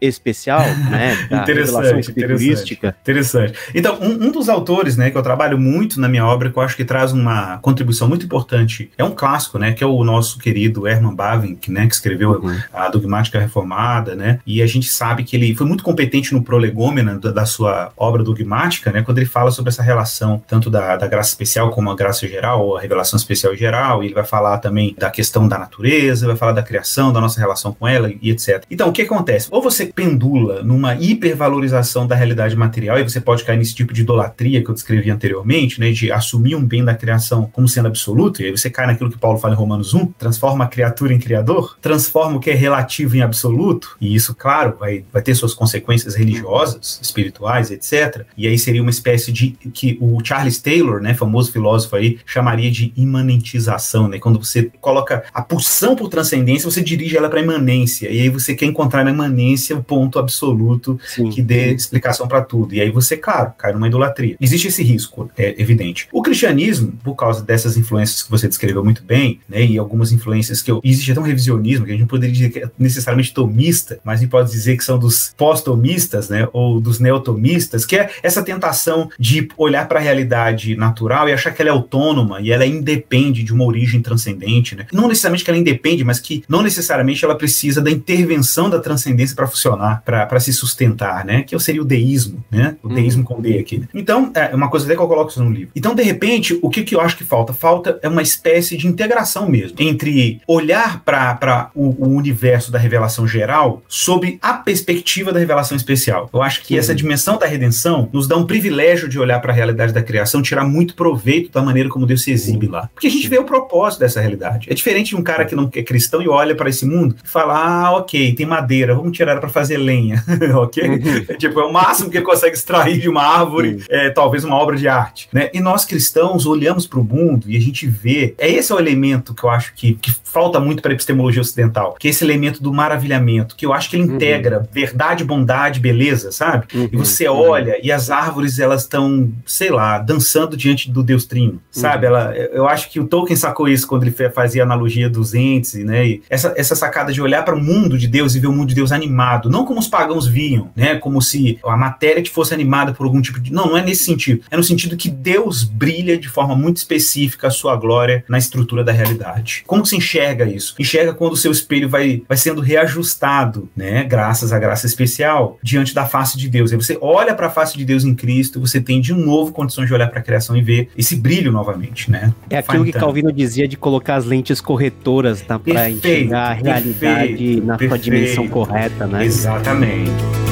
[0.00, 2.96] especial, né, da revelação escriturística.
[3.02, 3.54] Interessante.
[3.74, 6.62] Então, um, um, dos autores, né, que eu trabalho muito na minha obra, que eu
[6.62, 10.38] acho que traz uma contribuição muito importante, é um clássico, né, que é o nosso
[10.38, 12.58] querido Herman Bavinck, né, que escreveu uhum.
[12.72, 17.18] a Dogmática Reformada, né, e a gente sabe que ele foi muito competente no prolegômena
[17.18, 21.06] da, da sua obra dogmática, né, quando ele fala sobre essa relação tanto da, da
[21.06, 24.58] graça especial como a graça geral, ou a revelação especial geral, e ele vai falar
[24.58, 28.30] também da questão da natureza, vai falar da criação, da nossa relação com ela e
[28.30, 28.64] etc.
[28.70, 29.48] Então, o que acontece?
[29.50, 34.02] Ou você pendula numa hipervalorização da realidade material, e você pode cair nesse tipo de
[34.02, 38.42] idolatria que eu descrevi anteriormente, né, de assumir um bem da criação como sendo absoluto,
[38.42, 41.18] e aí você cai naquilo que Paulo fala em Romanos 1, transforma a criatura em
[41.18, 45.54] criador, transforma o que é relativo em absoluto, e isso, claro, vai, vai ter suas
[45.54, 48.24] consequências religiosas, espirituais, etc.
[48.36, 52.70] E aí seria uma espécie de que o Charles Taylor, né, famoso filósofo aí, chamaria
[52.70, 53.69] de imanentização,
[54.08, 54.18] né?
[54.18, 58.54] Quando você coloca a pulsão por transcendência, você dirige ela para imanência, e aí você
[58.54, 62.74] quer encontrar na imanência o ponto absoluto sim, que dê explicação para tudo.
[62.74, 64.36] E aí você, claro, cai numa idolatria.
[64.40, 66.08] Existe esse risco, é evidente.
[66.12, 70.62] O cristianismo, por causa dessas influências que você descreveu muito bem, né, e algumas influências
[70.62, 73.32] que eu, existe até um revisionismo que a gente não poderia dizer que é necessariamente
[73.34, 77.96] tomista, mas a gente pode dizer que são dos pós-tomistas, né, ou dos neotomistas, que
[77.96, 82.40] é essa tentação de olhar para a realidade natural e achar que ela é autônoma
[82.40, 84.86] e ela independe de uma origem transcendente, né?
[84.92, 89.36] Não necessariamente que ela independe, mas que não necessariamente ela precisa da intervenção da transcendência
[89.36, 91.42] para funcionar, para se sustentar, né?
[91.42, 92.76] Que seria o deísmo, né?
[92.82, 92.94] O uhum.
[92.94, 93.78] deísmo com D aqui.
[93.78, 93.88] Né?
[93.94, 95.70] Então, é uma coisa até que eu coloco isso no livro.
[95.76, 97.52] Então, de repente, o que, que eu acho que falta?
[97.52, 103.26] Falta é uma espécie de integração mesmo entre olhar para o, o universo da revelação
[103.26, 106.28] geral sob a perspectiva da revelação especial.
[106.32, 109.54] Eu acho que essa dimensão da redenção nos dá um privilégio de olhar para a
[109.54, 112.88] realidade da criação, tirar muito proveito da maneira como Deus se exibe lá.
[112.94, 114.68] Porque a gente vê o propósito dessa realidade.
[114.70, 117.28] É diferente de um cara que não é cristão e olha para esse mundo e
[117.28, 120.24] fala: ah, ok, tem madeira, vamos tirar ela para fazer lenha,
[120.54, 120.88] ok?
[120.88, 121.24] Uhum.
[121.28, 124.76] É, tipo, é o máximo que consegue extrair de uma árvore, é, talvez uma obra
[124.76, 125.28] de arte.
[125.32, 125.50] Né?
[125.52, 128.34] E nós cristãos olhamos para o mundo e a gente vê.
[128.38, 131.42] É esse é o elemento que eu acho que, que falta muito para a epistemologia
[131.42, 134.16] ocidental, que é esse elemento do maravilhamento, que eu acho que ele uhum.
[134.16, 136.66] integra verdade, bondade, beleza, sabe?
[136.74, 136.88] Uhum.
[136.92, 141.60] E você olha e as árvores elas estão, sei lá, dançando diante do Deus Trino,
[141.70, 142.06] sabe?
[142.06, 145.34] Ela, eu acho que o Tolkien Tolkien sacou isso quando ele fazia a analogia dos
[145.34, 146.06] entes, né?
[146.06, 148.68] E essa, essa sacada de olhar para o mundo de Deus e ver o mundo
[148.68, 150.96] de Deus animado, não como os pagãos viam, né?
[150.96, 153.52] Como se a matéria que fosse animada por algum tipo de.
[153.52, 154.42] Não, não é nesse sentido.
[154.50, 158.82] É no sentido que Deus brilha de forma muito específica a sua glória na estrutura
[158.82, 159.62] da realidade.
[159.66, 160.74] Como se enxerga isso?
[160.78, 164.04] Enxerga quando o seu espelho vai, vai sendo reajustado, né?
[164.04, 166.72] Graças à graça especial, diante da face de Deus.
[166.72, 169.86] Aí você olha para a face de Deus em Cristo, você tem de novo condições
[169.86, 172.32] de olhar para a criação e ver esse brilho novamente, né?
[172.48, 176.94] É aquilo que Calvino dizia de colocar as lentes corretoras tá, para enxergar a realidade
[176.94, 179.24] perfeito, na perfeito, sua dimensão correta, né?
[179.24, 180.49] Exatamente.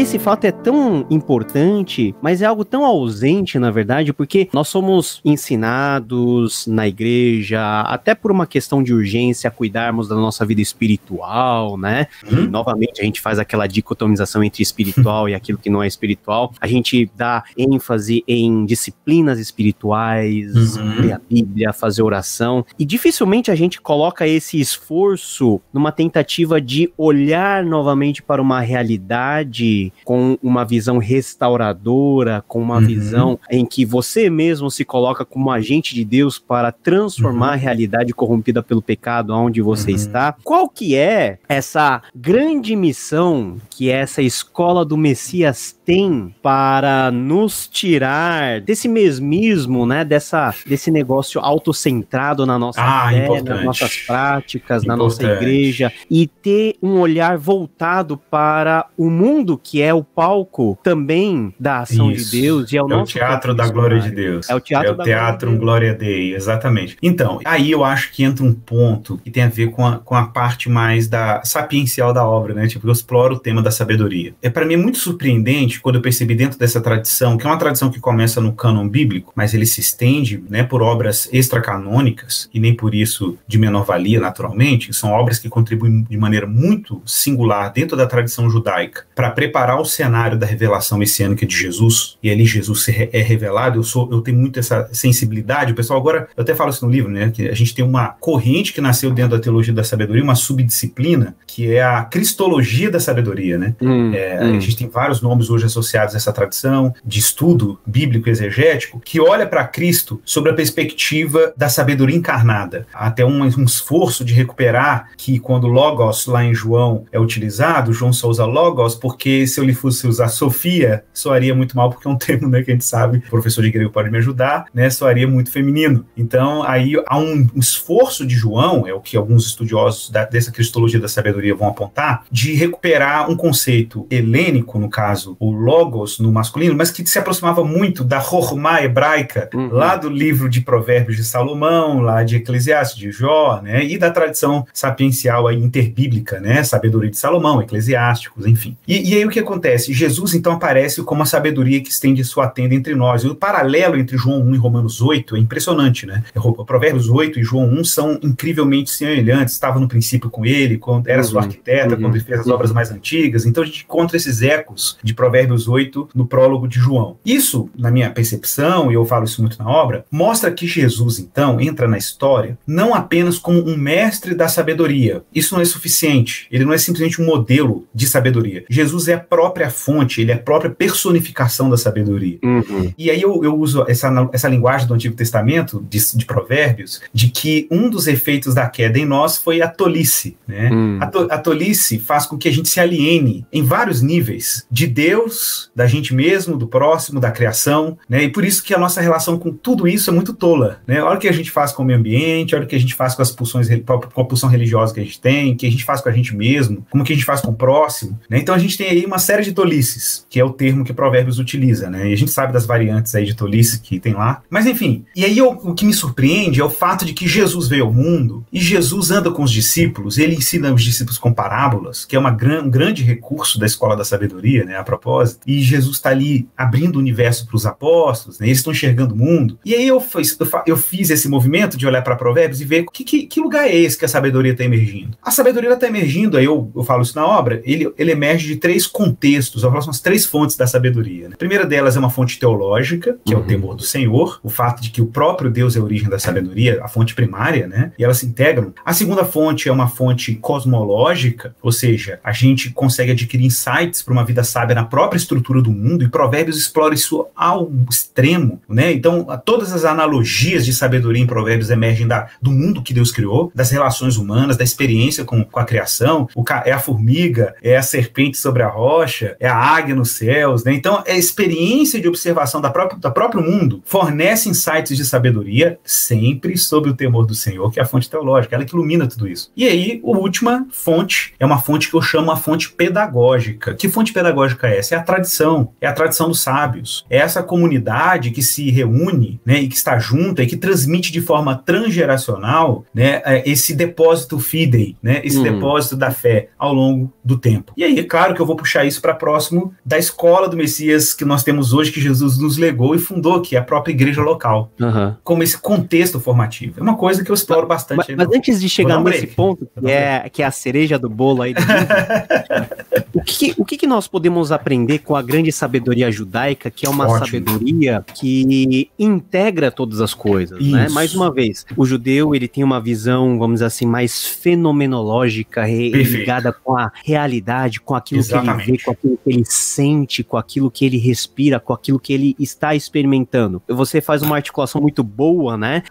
[0.00, 5.20] Esse fato é tão importante, mas é algo tão ausente, na verdade, porque nós somos
[5.22, 11.76] ensinados na igreja, até por uma questão de urgência, a cuidarmos da nossa vida espiritual,
[11.76, 12.06] né?
[12.30, 12.44] Uhum.
[12.44, 16.54] E, novamente, a gente faz aquela dicotomização entre espiritual e aquilo que não é espiritual.
[16.58, 21.00] A gente dá ênfase em disciplinas espirituais, uhum.
[21.00, 26.90] ler a Bíblia, fazer oração, e dificilmente a gente coloca esse esforço numa tentativa de
[26.96, 32.86] olhar novamente para uma realidade com uma visão restauradora, com uma uhum.
[32.86, 37.52] visão em que você mesmo se coloca como agente de Deus para transformar uhum.
[37.52, 39.96] a realidade corrompida pelo pecado onde você uhum.
[39.96, 40.36] está.
[40.44, 48.60] Qual que é essa grande missão que essa escola do Messias tem para nos tirar
[48.60, 53.48] desse mesmismo, né, dessa desse negócio autocentrado na nossa ah, fé, importante.
[53.48, 54.86] nas nossas práticas, importante.
[54.86, 60.04] na nossa igreja e ter um olhar voltado para o mundo mundo que é o
[60.04, 62.30] palco também da ação Isso.
[62.30, 64.46] de Deus e é o é nosso o teatro da glória de Deus.
[64.50, 66.98] É o teatro, é o da teatro glória, glória Dei, exatamente.
[67.02, 70.14] Então, aí eu acho que entra um ponto que tem a ver com a, com
[70.14, 72.66] a parte mais da sapiencial da obra, né?
[72.66, 74.34] Tipo, eu exploro o tema da sabedoria.
[74.42, 77.58] É para mim é muito surpreendente quando eu percebi dentro dessa tradição, que é uma
[77.58, 82.60] tradição que começa no cânon bíblico, mas ele se estende, né, por obras extracanônicas e
[82.60, 87.72] nem por isso de menor valia, naturalmente, são obras que contribuem de maneira muito singular
[87.72, 92.44] dentro da tradição judaica para preparar o cenário da revelação messiânica de Jesus, e ali
[92.44, 96.54] Jesus é revelado, eu sou eu tenho muito essa sensibilidade, o pessoal agora, eu até
[96.54, 99.42] falo isso no livro, né, que a gente tem uma corrente que nasceu dentro da
[99.42, 104.56] teologia da sabedoria, uma subdisciplina, que é a cristologia da sabedoria, né, hum, é, hum.
[104.56, 109.20] a gente tem vários nomes hoje associados a essa tradição de estudo bíblico exegético, que
[109.20, 115.10] olha para Cristo sobre a perspectiva da sabedoria encarnada, até um, um esforço de recuperar
[115.16, 119.62] que quando logos lá em João é utilizado, João só usa logos por porque se
[119.62, 122.74] eu lhe fosse usar Sofia, soaria muito mal, porque é um termo né, que a
[122.74, 126.06] gente sabe, o professor de grego pode me ajudar, né, soaria muito feminino.
[126.16, 130.50] Então, aí há um, um esforço de João, é o que alguns estudiosos da, dessa
[130.50, 136.32] cristologia da sabedoria vão apontar, de recuperar um conceito helênico, no caso, o logos no
[136.32, 139.68] masculino, mas que se aproximava muito da Rorma hebraica, uhum.
[139.68, 144.10] lá do livro de Provérbios de Salomão, lá de Eclesiastes, de Jó, né, e da
[144.10, 148.76] tradição sapiencial aí, interbíblica, né, sabedoria de Salomão, eclesiásticos, enfim.
[148.86, 149.49] E, e, aí o que acontece?
[149.92, 153.22] Jesus então aparece como a sabedoria que estende sua tenda entre nós.
[153.22, 156.22] E o paralelo entre João 1 e Romanos 8 é impressionante, né?
[156.66, 159.54] Provérbios 8 e João 1 são incrivelmente semelhantes.
[159.54, 162.54] Estava no princípio com ele, quando era uhum, arquiteta, uhum, quando ele fez as uhum.
[162.54, 163.46] obras mais antigas.
[163.46, 167.16] Então a gente encontra esses ecos de Provérbios 8 no prólogo de João.
[167.24, 171.60] Isso, na minha percepção, e eu falo isso muito na obra, mostra que Jesus então
[171.60, 175.22] entra na história não apenas como um mestre da sabedoria.
[175.34, 176.46] Isso não é suficiente.
[176.50, 178.64] Ele não é simplesmente um modelo de sabedoria.
[178.68, 182.38] Jesus Jesus é a própria fonte, ele é a própria personificação da sabedoria.
[182.42, 182.92] Uhum.
[182.98, 187.28] E aí eu, eu uso essa, essa linguagem do Antigo Testamento, de, de, Provérbios, de
[187.28, 190.36] que um dos efeitos da queda em nós foi a tolice.
[190.46, 190.68] Né?
[190.70, 190.98] Uhum.
[191.00, 194.86] A, to, a tolice faz com que a gente se aliene em vários níveis, de
[194.86, 198.24] Deus, da gente mesmo, do próximo, da criação, né?
[198.24, 200.80] e por isso que a nossa relação com tudo isso é muito tola.
[200.86, 201.02] Né?
[201.02, 202.94] Olha o que a gente faz com o meio ambiente, olha o que a gente
[202.94, 205.70] faz com as pulsões, com a pulsão religiosa que a gente tem, o que a
[205.70, 208.18] gente faz com a gente mesmo, como que a gente faz com o próximo.
[208.28, 208.38] Né?
[208.38, 211.38] Então a gente tem aí uma série de tolices, que é o termo que Provérbios
[211.38, 212.10] utiliza, né?
[212.10, 214.42] E a gente sabe das variantes aí de tolice que tem lá.
[214.50, 217.84] Mas enfim, e aí o que me surpreende é o fato de que Jesus veio
[217.84, 222.16] ao mundo e Jesus anda com os discípulos, ele ensina os discípulos com parábolas, que
[222.16, 224.76] é uma gran, um grande recurso da escola da sabedoria, né?
[224.76, 225.42] A propósito.
[225.46, 228.48] E Jesus está ali abrindo o universo para os apóstolos, né?
[228.48, 229.60] Eles estão enxergando o mundo.
[229.64, 233.04] E aí eu, fiz, eu fiz esse movimento de olhar para Provérbios e ver que,
[233.04, 235.16] que, que, lugar é esse que a sabedoria está emergindo.
[235.22, 238.56] A sabedoria está emergindo, aí eu, eu falo isso na obra, ele, ele emerge de
[238.56, 238.86] três três
[239.20, 241.28] contextos, ou são as três fontes da sabedoria.
[241.28, 241.34] Né?
[241.34, 243.40] A primeira delas é uma fonte teológica, que uhum.
[243.40, 246.08] é o temor do Senhor, o fato de que o próprio Deus é a origem
[246.08, 247.92] da sabedoria, a fonte primária, né?
[247.98, 248.72] E elas se integram.
[248.84, 254.12] A segunda fonte é uma fonte cosmológica, ou seja, a gente consegue adquirir insights para
[254.12, 258.92] uma vida sábia na própria estrutura do mundo, e Provérbios explora isso ao extremo, né?
[258.92, 263.52] Então, todas as analogias de sabedoria em Provérbios emergem da, do mundo que Deus criou,
[263.54, 267.82] das relações humanas, da experiência com, com a criação, o, é a formiga, é a
[267.82, 268.70] serpente sobre a
[269.00, 270.72] rocha, é a águia nos céus, né?
[270.74, 275.78] Então, é a experiência de observação da própria, do próprio mundo fornece insights de sabedoria
[275.84, 279.26] sempre sob o temor do Senhor, que é a fonte teológica, ela que ilumina tudo
[279.26, 279.50] isso.
[279.56, 283.74] E aí, a última fonte é uma fonte que eu chamo a fonte pedagógica.
[283.74, 284.94] Que fonte pedagógica é essa?
[284.94, 289.60] É a tradição, é a tradição dos sábios, é essa comunidade que se reúne, né,
[289.60, 294.96] e que está junta e que transmite de forma transgeracional, né, é, esse depósito fidei,
[295.02, 295.42] né, esse hum.
[295.42, 297.72] depósito da fé ao longo do tempo.
[297.76, 301.14] E aí, é claro que eu vou puxar isso para próximo da escola do Messias
[301.14, 304.22] que nós temos hoje, que Jesus nos legou e fundou, que é a própria igreja
[304.22, 305.14] local, uhum.
[305.22, 306.80] como esse contexto formativo.
[306.80, 308.14] É uma coisa que eu exploro bastante.
[308.14, 311.42] Mas, mas antes de chegar nesse ponto, que é, que é a cereja do bolo
[311.42, 311.60] aí do
[313.14, 316.88] o, que, o que, que nós podemos aprender com a grande sabedoria judaica, que é
[316.88, 317.26] uma Ótimo.
[317.26, 320.88] sabedoria que integra todas as coisas, né?
[320.90, 326.52] Mais uma vez, o judeu ele tem uma visão, vamos dizer assim, mais fenomenológica, ligada
[326.52, 328.64] com a realidade, com aquilo Exatamente.
[328.64, 331.98] que ele vê, com aquilo que ele sente, com aquilo que ele respira, com aquilo
[331.98, 333.62] que ele está experimentando.
[333.68, 335.82] Você faz uma articulação muito boa, né?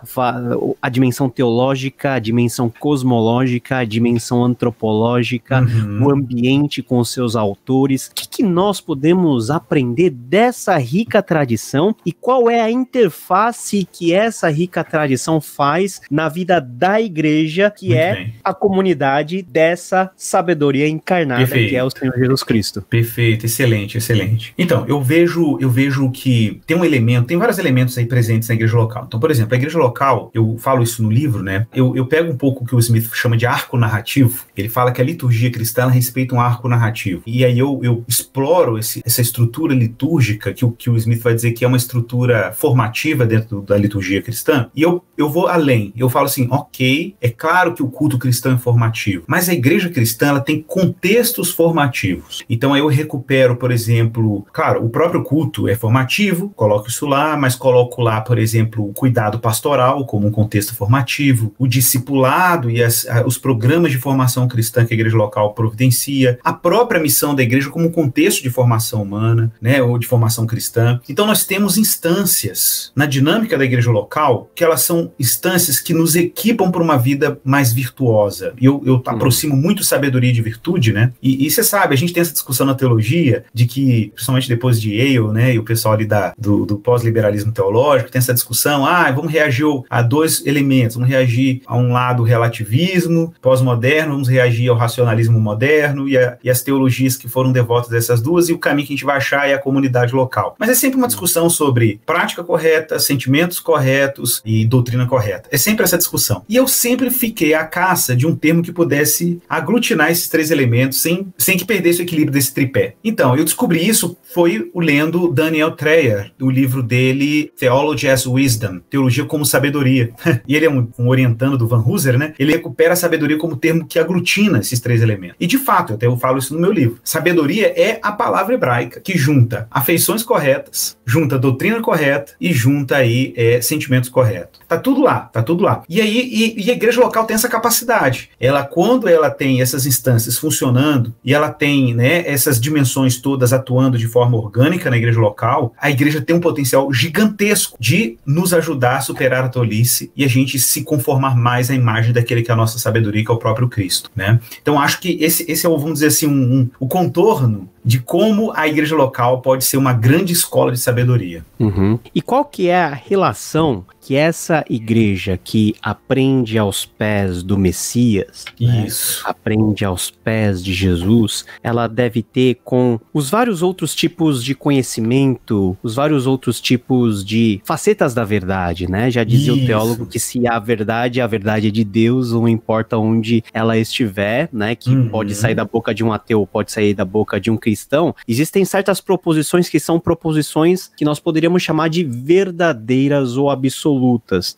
[0.82, 6.06] A dimensão teológica, a dimensão cosmológica, a dimensão antropológica, uhum.
[6.06, 8.08] o ambiente com os seus autores.
[8.08, 14.14] O que, que nós podemos aprender dessa rica tradição e qual é a interface que
[14.14, 18.34] essa rica tradição faz na vida da igreja, que muito é bem.
[18.44, 21.70] a comunidade dessa sabedoria encarnada Perfeito.
[21.70, 22.79] que é o Senhor Jesus Cristo.
[22.90, 24.54] Perfeito, excelente, excelente.
[24.58, 28.56] Então, eu vejo, eu vejo que tem um elemento, tem vários elementos aí presentes na
[28.56, 29.06] igreja local.
[29.08, 31.68] Então, por exemplo, a igreja local, eu falo isso no livro, né?
[31.74, 34.46] Eu, eu pego um pouco o que o Smith chama de arco narrativo.
[34.56, 37.22] Ele fala que a liturgia cristã respeita um arco narrativo.
[37.26, 41.34] E aí eu, eu exploro esse, essa estrutura litúrgica, que o, que o Smith vai
[41.34, 44.70] dizer que é uma estrutura formativa dentro da liturgia cristã.
[44.76, 45.94] E eu, eu vou além.
[45.96, 49.90] Eu falo assim, ok, é claro que o culto cristão é formativo, mas a igreja
[49.90, 52.44] cristã ela tem contextos formativos.
[52.50, 57.38] Então aí eu recupero, por exemplo, claro, o próprio culto é formativo, coloco isso lá,
[57.38, 62.84] mas coloco lá, por exemplo, o cuidado pastoral como um contexto formativo, o discipulado e
[62.84, 67.44] as, os programas de formação cristã que a igreja local providencia, a própria missão da
[67.44, 71.00] igreja como um contexto de formação humana, né, ou de formação cristã.
[71.10, 76.16] Então nós temos instâncias na dinâmica da igreja local que elas são instâncias que nos
[76.16, 78.54] equipam para uma vida mais virtuosa.
[78.60, 79.04] E eu, eu uhum.
[79.06, 81.12] aproximo muito sabedoria de virtude, né?
[81.22, 84.96] E você sabe, a gente tem essa discussão na teologia de que, principalmente depois de
[84.96, 89.12] Yale, né, e o pessoal ali da, do, do pós-liberalismo teológico, tem essa discussão, ah,
[89.12, 94.78] vamos reagir a dois elementos, vamos reagir a um lado relativismo pós-moderno, vamos reagir ao
[94.78, 98.88] racionalismo moderno e, a, e as teologias que foram devotas dessas duas, e o caminho
[98.88, 100.56] que a gente vai achar é a comunidade local.
[100.58, 105.50] Mas é sempre uma discussão sobre prática correta, sentimentos corretos e doutrina correta.
[105.52, 106.44] É sempre essa discussão.
[106.48, 111.02] E eu sempre fiquei à caça de um termo que pudesse aglutinar esses três elementos
[111.02, 112.96] sem, sem que perdesse o equilíbrio desse tripé.
[113.04, 118.80] Então, eu descobri isso foi o lendo Daniel Treyer, o livro dele Theology as Wisdom,
[118.90, 120.12] Teologia como Sabedoria.
[120.48, 122.34] e ele é um, um, orientando do Van Hooser, né?
[122.38, 125.36] Ele recupera a sabedoria como termo que aglutina esses três elementos.
[125.40, 127.00] E de fato, até eu falo isso no meu livro.
[127.04, 133.34] Sabedoria é a palavra hebraica que junta afeições corretas, junta doutrina correta e junta aí
[133.36, 134.62] é, sentimentos corretos.
[134.68, 135.84] Tá tudo lá, tá tudo lá.
[135.90, 138.30] E aí, e, e a igreja local tem essa capacidade.
[138.40, 143.98] Ela, quando ela tem essas instâncias funcionando e ela tem, né, essas dimensões todas atuando
[143.98, 148.98] de forma orgânica na igreja local, a igreja tem um potencial gigantesco de nos ajudar
[148.98, 152.54] a superar a tolice e a gente se conformar mais à imagem daquele que é
[152.54, 154.40] a nossa sabedoria, que é o próprio Cristo, né?
[154.62, 158.52] Então acho que esse, esse é, vamos dizer assim, um, um, o contorno de como
[158.56, 161.46] a igreja local pode ser uma grande escola de sabedoria.
[161.60, 161.98] Uhum.
[162.14, 168.44] E qual que é a relação que essa igreja que aprende aos pés do Messias,
[168.60, 168.88] né,
[169.24, 175.78] aprende aos pés de Jesus, ela deve ter com os vários outros tipos de conhecimento,
[175.84, 179.12] os vários outros tipos de facetas da verdade, né?
[179.12, 179.64] Já dizia Isso.
[179.64, 183.78] o teólogo que se a verdade, a verdade é de Deus, não importa onde ela
[183.78, 184.74] estiver, né?
[184.74, 185.10] Que uhum.
[185.10, 188.66] pode sair da boca de um ateu pode sair da boca de um cristão, existem
[188.66, 193.99] certas proposições que são proposições que nós poderíamos chamar de verdadeiras ou absolutas.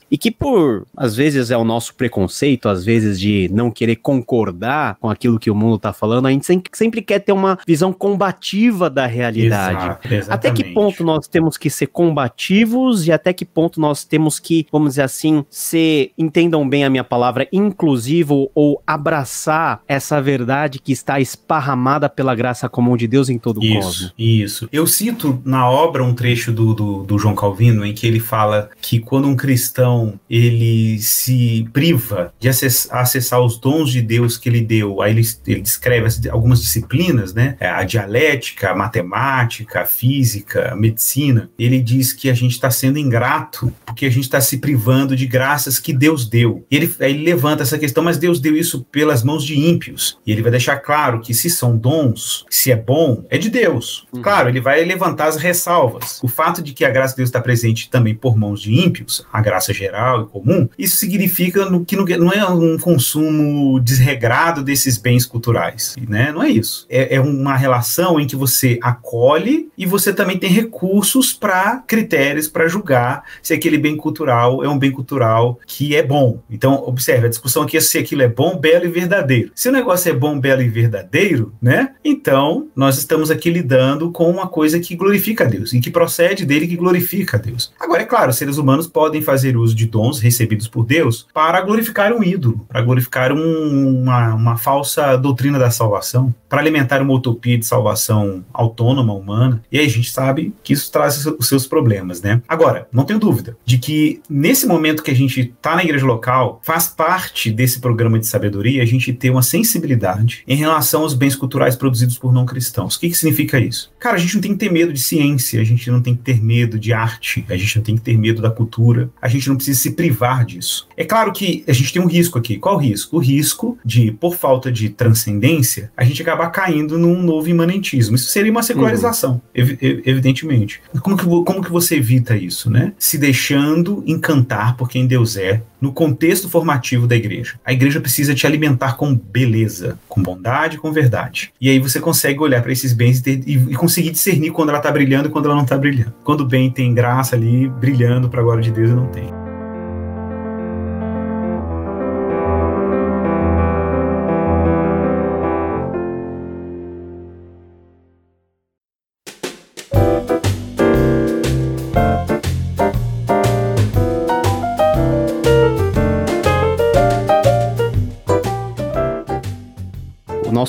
[0.10, 4.98] E que por, às vezes, é o nosso preconceito, às vezes de não querer concordar
[5.00, 8.90] com aquilo que o mundo está falando, a gente sempre quer ter uma visão combativa
[8.90, 9.98] da realidade.
[10.10, 14.40] Exato, até que ponto nós temos que ser combativos e até que ponto nós temos
[14.40, 20.80] que, vamos dizer assim, ser, entendam bem a minha palavra, inclusivo ou abraçar essa verdade
[20.80, 24.14] que está esparramada pela graça comum de Deus em todo o isso, cosmos.
[24.18, 24.70] Isso.
[24.72, 28.70] Eu cito na obra um trecho do, do, do João Calvino em que ele fala
[28.82, 34.50] que quando um cristão ele se priva de acessar, acessar os dons de Deus que
[34.50, 37.56] ele deu, aí ele, ele descreve algumas disciplinas, né?
[37.60, 41.50] É, a dialética, a matemática, a física, a medicina.
[41.58, 45.26] Ele diz que a gente está sendo ingrato porque a gente está se privando de
[45.26, 46.66] graças que Deus deu.
[46.70, 50.20] E ele, aí ele levanta essa questão, mas Deus deu isso pelas mãos de ímpios.
[50.26, 54.08] E ele vai deixar claro que se são dons, se é bom, é de Deus.
[54.14, 54.22] Uhum.
[54.22, 56.20] Claro, ele vai levantar as ressalvas.
[56.24, 59.11] O fato de que a graça de Deus está presente também por mãos de ímpios,
[59.32, 64.98] a graça geral e comum, isso significa no, que não é um consumo desregrado desses
[64.98, 65.96] bens culturais.
[66.08, 66.32] Né?
[66.32, 66.86] Não é isso.
[66.90, 72.48] É, é uma relação em que você acolhe e você também tem recursos para critérios
[72.48, 76.40] para julgar se aquele bem cultural é um bem cultural que é bom.
[76.50, 79.52] Então, observe, a discussão aqui é se aquilo é bom, belo e verdadeiro.
[79.56, 81.94] Se o negócio é bom, belo e verdadeiro, né?
[82.04, 86.46] Então, nós estamos aqui lidando com uma coisa que glorifica a Deus e que procede
[86.46, 87.74] dele que glorifica a Deus.
[87.80, 92.14] Agora, é claro, seres humanos podem fazer uso de dons recebidos por Deus para glorificar
[92.14, 97.58] um ídolo, para glorificar um, uma, uma falsa doutrina da salvação, para alimentar uma utopia
[97.58, 99.64] de salvação autônoma, humana.
[99.72, 102.42] E aí a gente sabe que isso traz os seus problemas, né?
[102.48, 106.60] Agora, não tenho dúvida de que nesse momento que a gente está na igreja local,
[106.64, 111.36] faz parte desse programa de sabedoria a gente ter uma sensibilidade em relação aos bens
[111.36, 112.96] culturais produzidos por não cristãos.
[112.96, 113.91] O que, que significa isso?
[114.02, 116.24] Cara, a gente não tem que ter medo de ciência, a gente não tem que
[116.24, 119.48] ter medo de arte, a gente não tem que ter medo da cultura, a gente
[119.48, 120.88] não precisa se privar disso.
[120.98, 122.58] É claro que a gente tem um risco aqui.
[122.58, 123.18] Qual o risco?
[123.18, 128.16] O risco de, por falta de transcendência, a gente acabar caindo num novo imanentismo.
[128.16, 129.42] Isso seria uma secularização, uhum.
[129.54, 130.82] ev evidentemente.
[131.02, 132.94] Como que, como que você evita isso, né?
[132.98, 137.60] Se deixando encantar por quem Deus é, no contexto formativo da igreja.
[137.66, 141.52] A igreja precisa te alimentar com beleza, com bondade, com verdade.
[141.60, 144.70] E aí você consegue olhar para esses bens e, ter, e, e, conseguir discernir quando
[144.70, 146.14] ela está brilhando e quando ela não está brilhando.
[146.24, 149.41] Quando o bem tem graça ali, brilhando para a glória de Deus e não tem.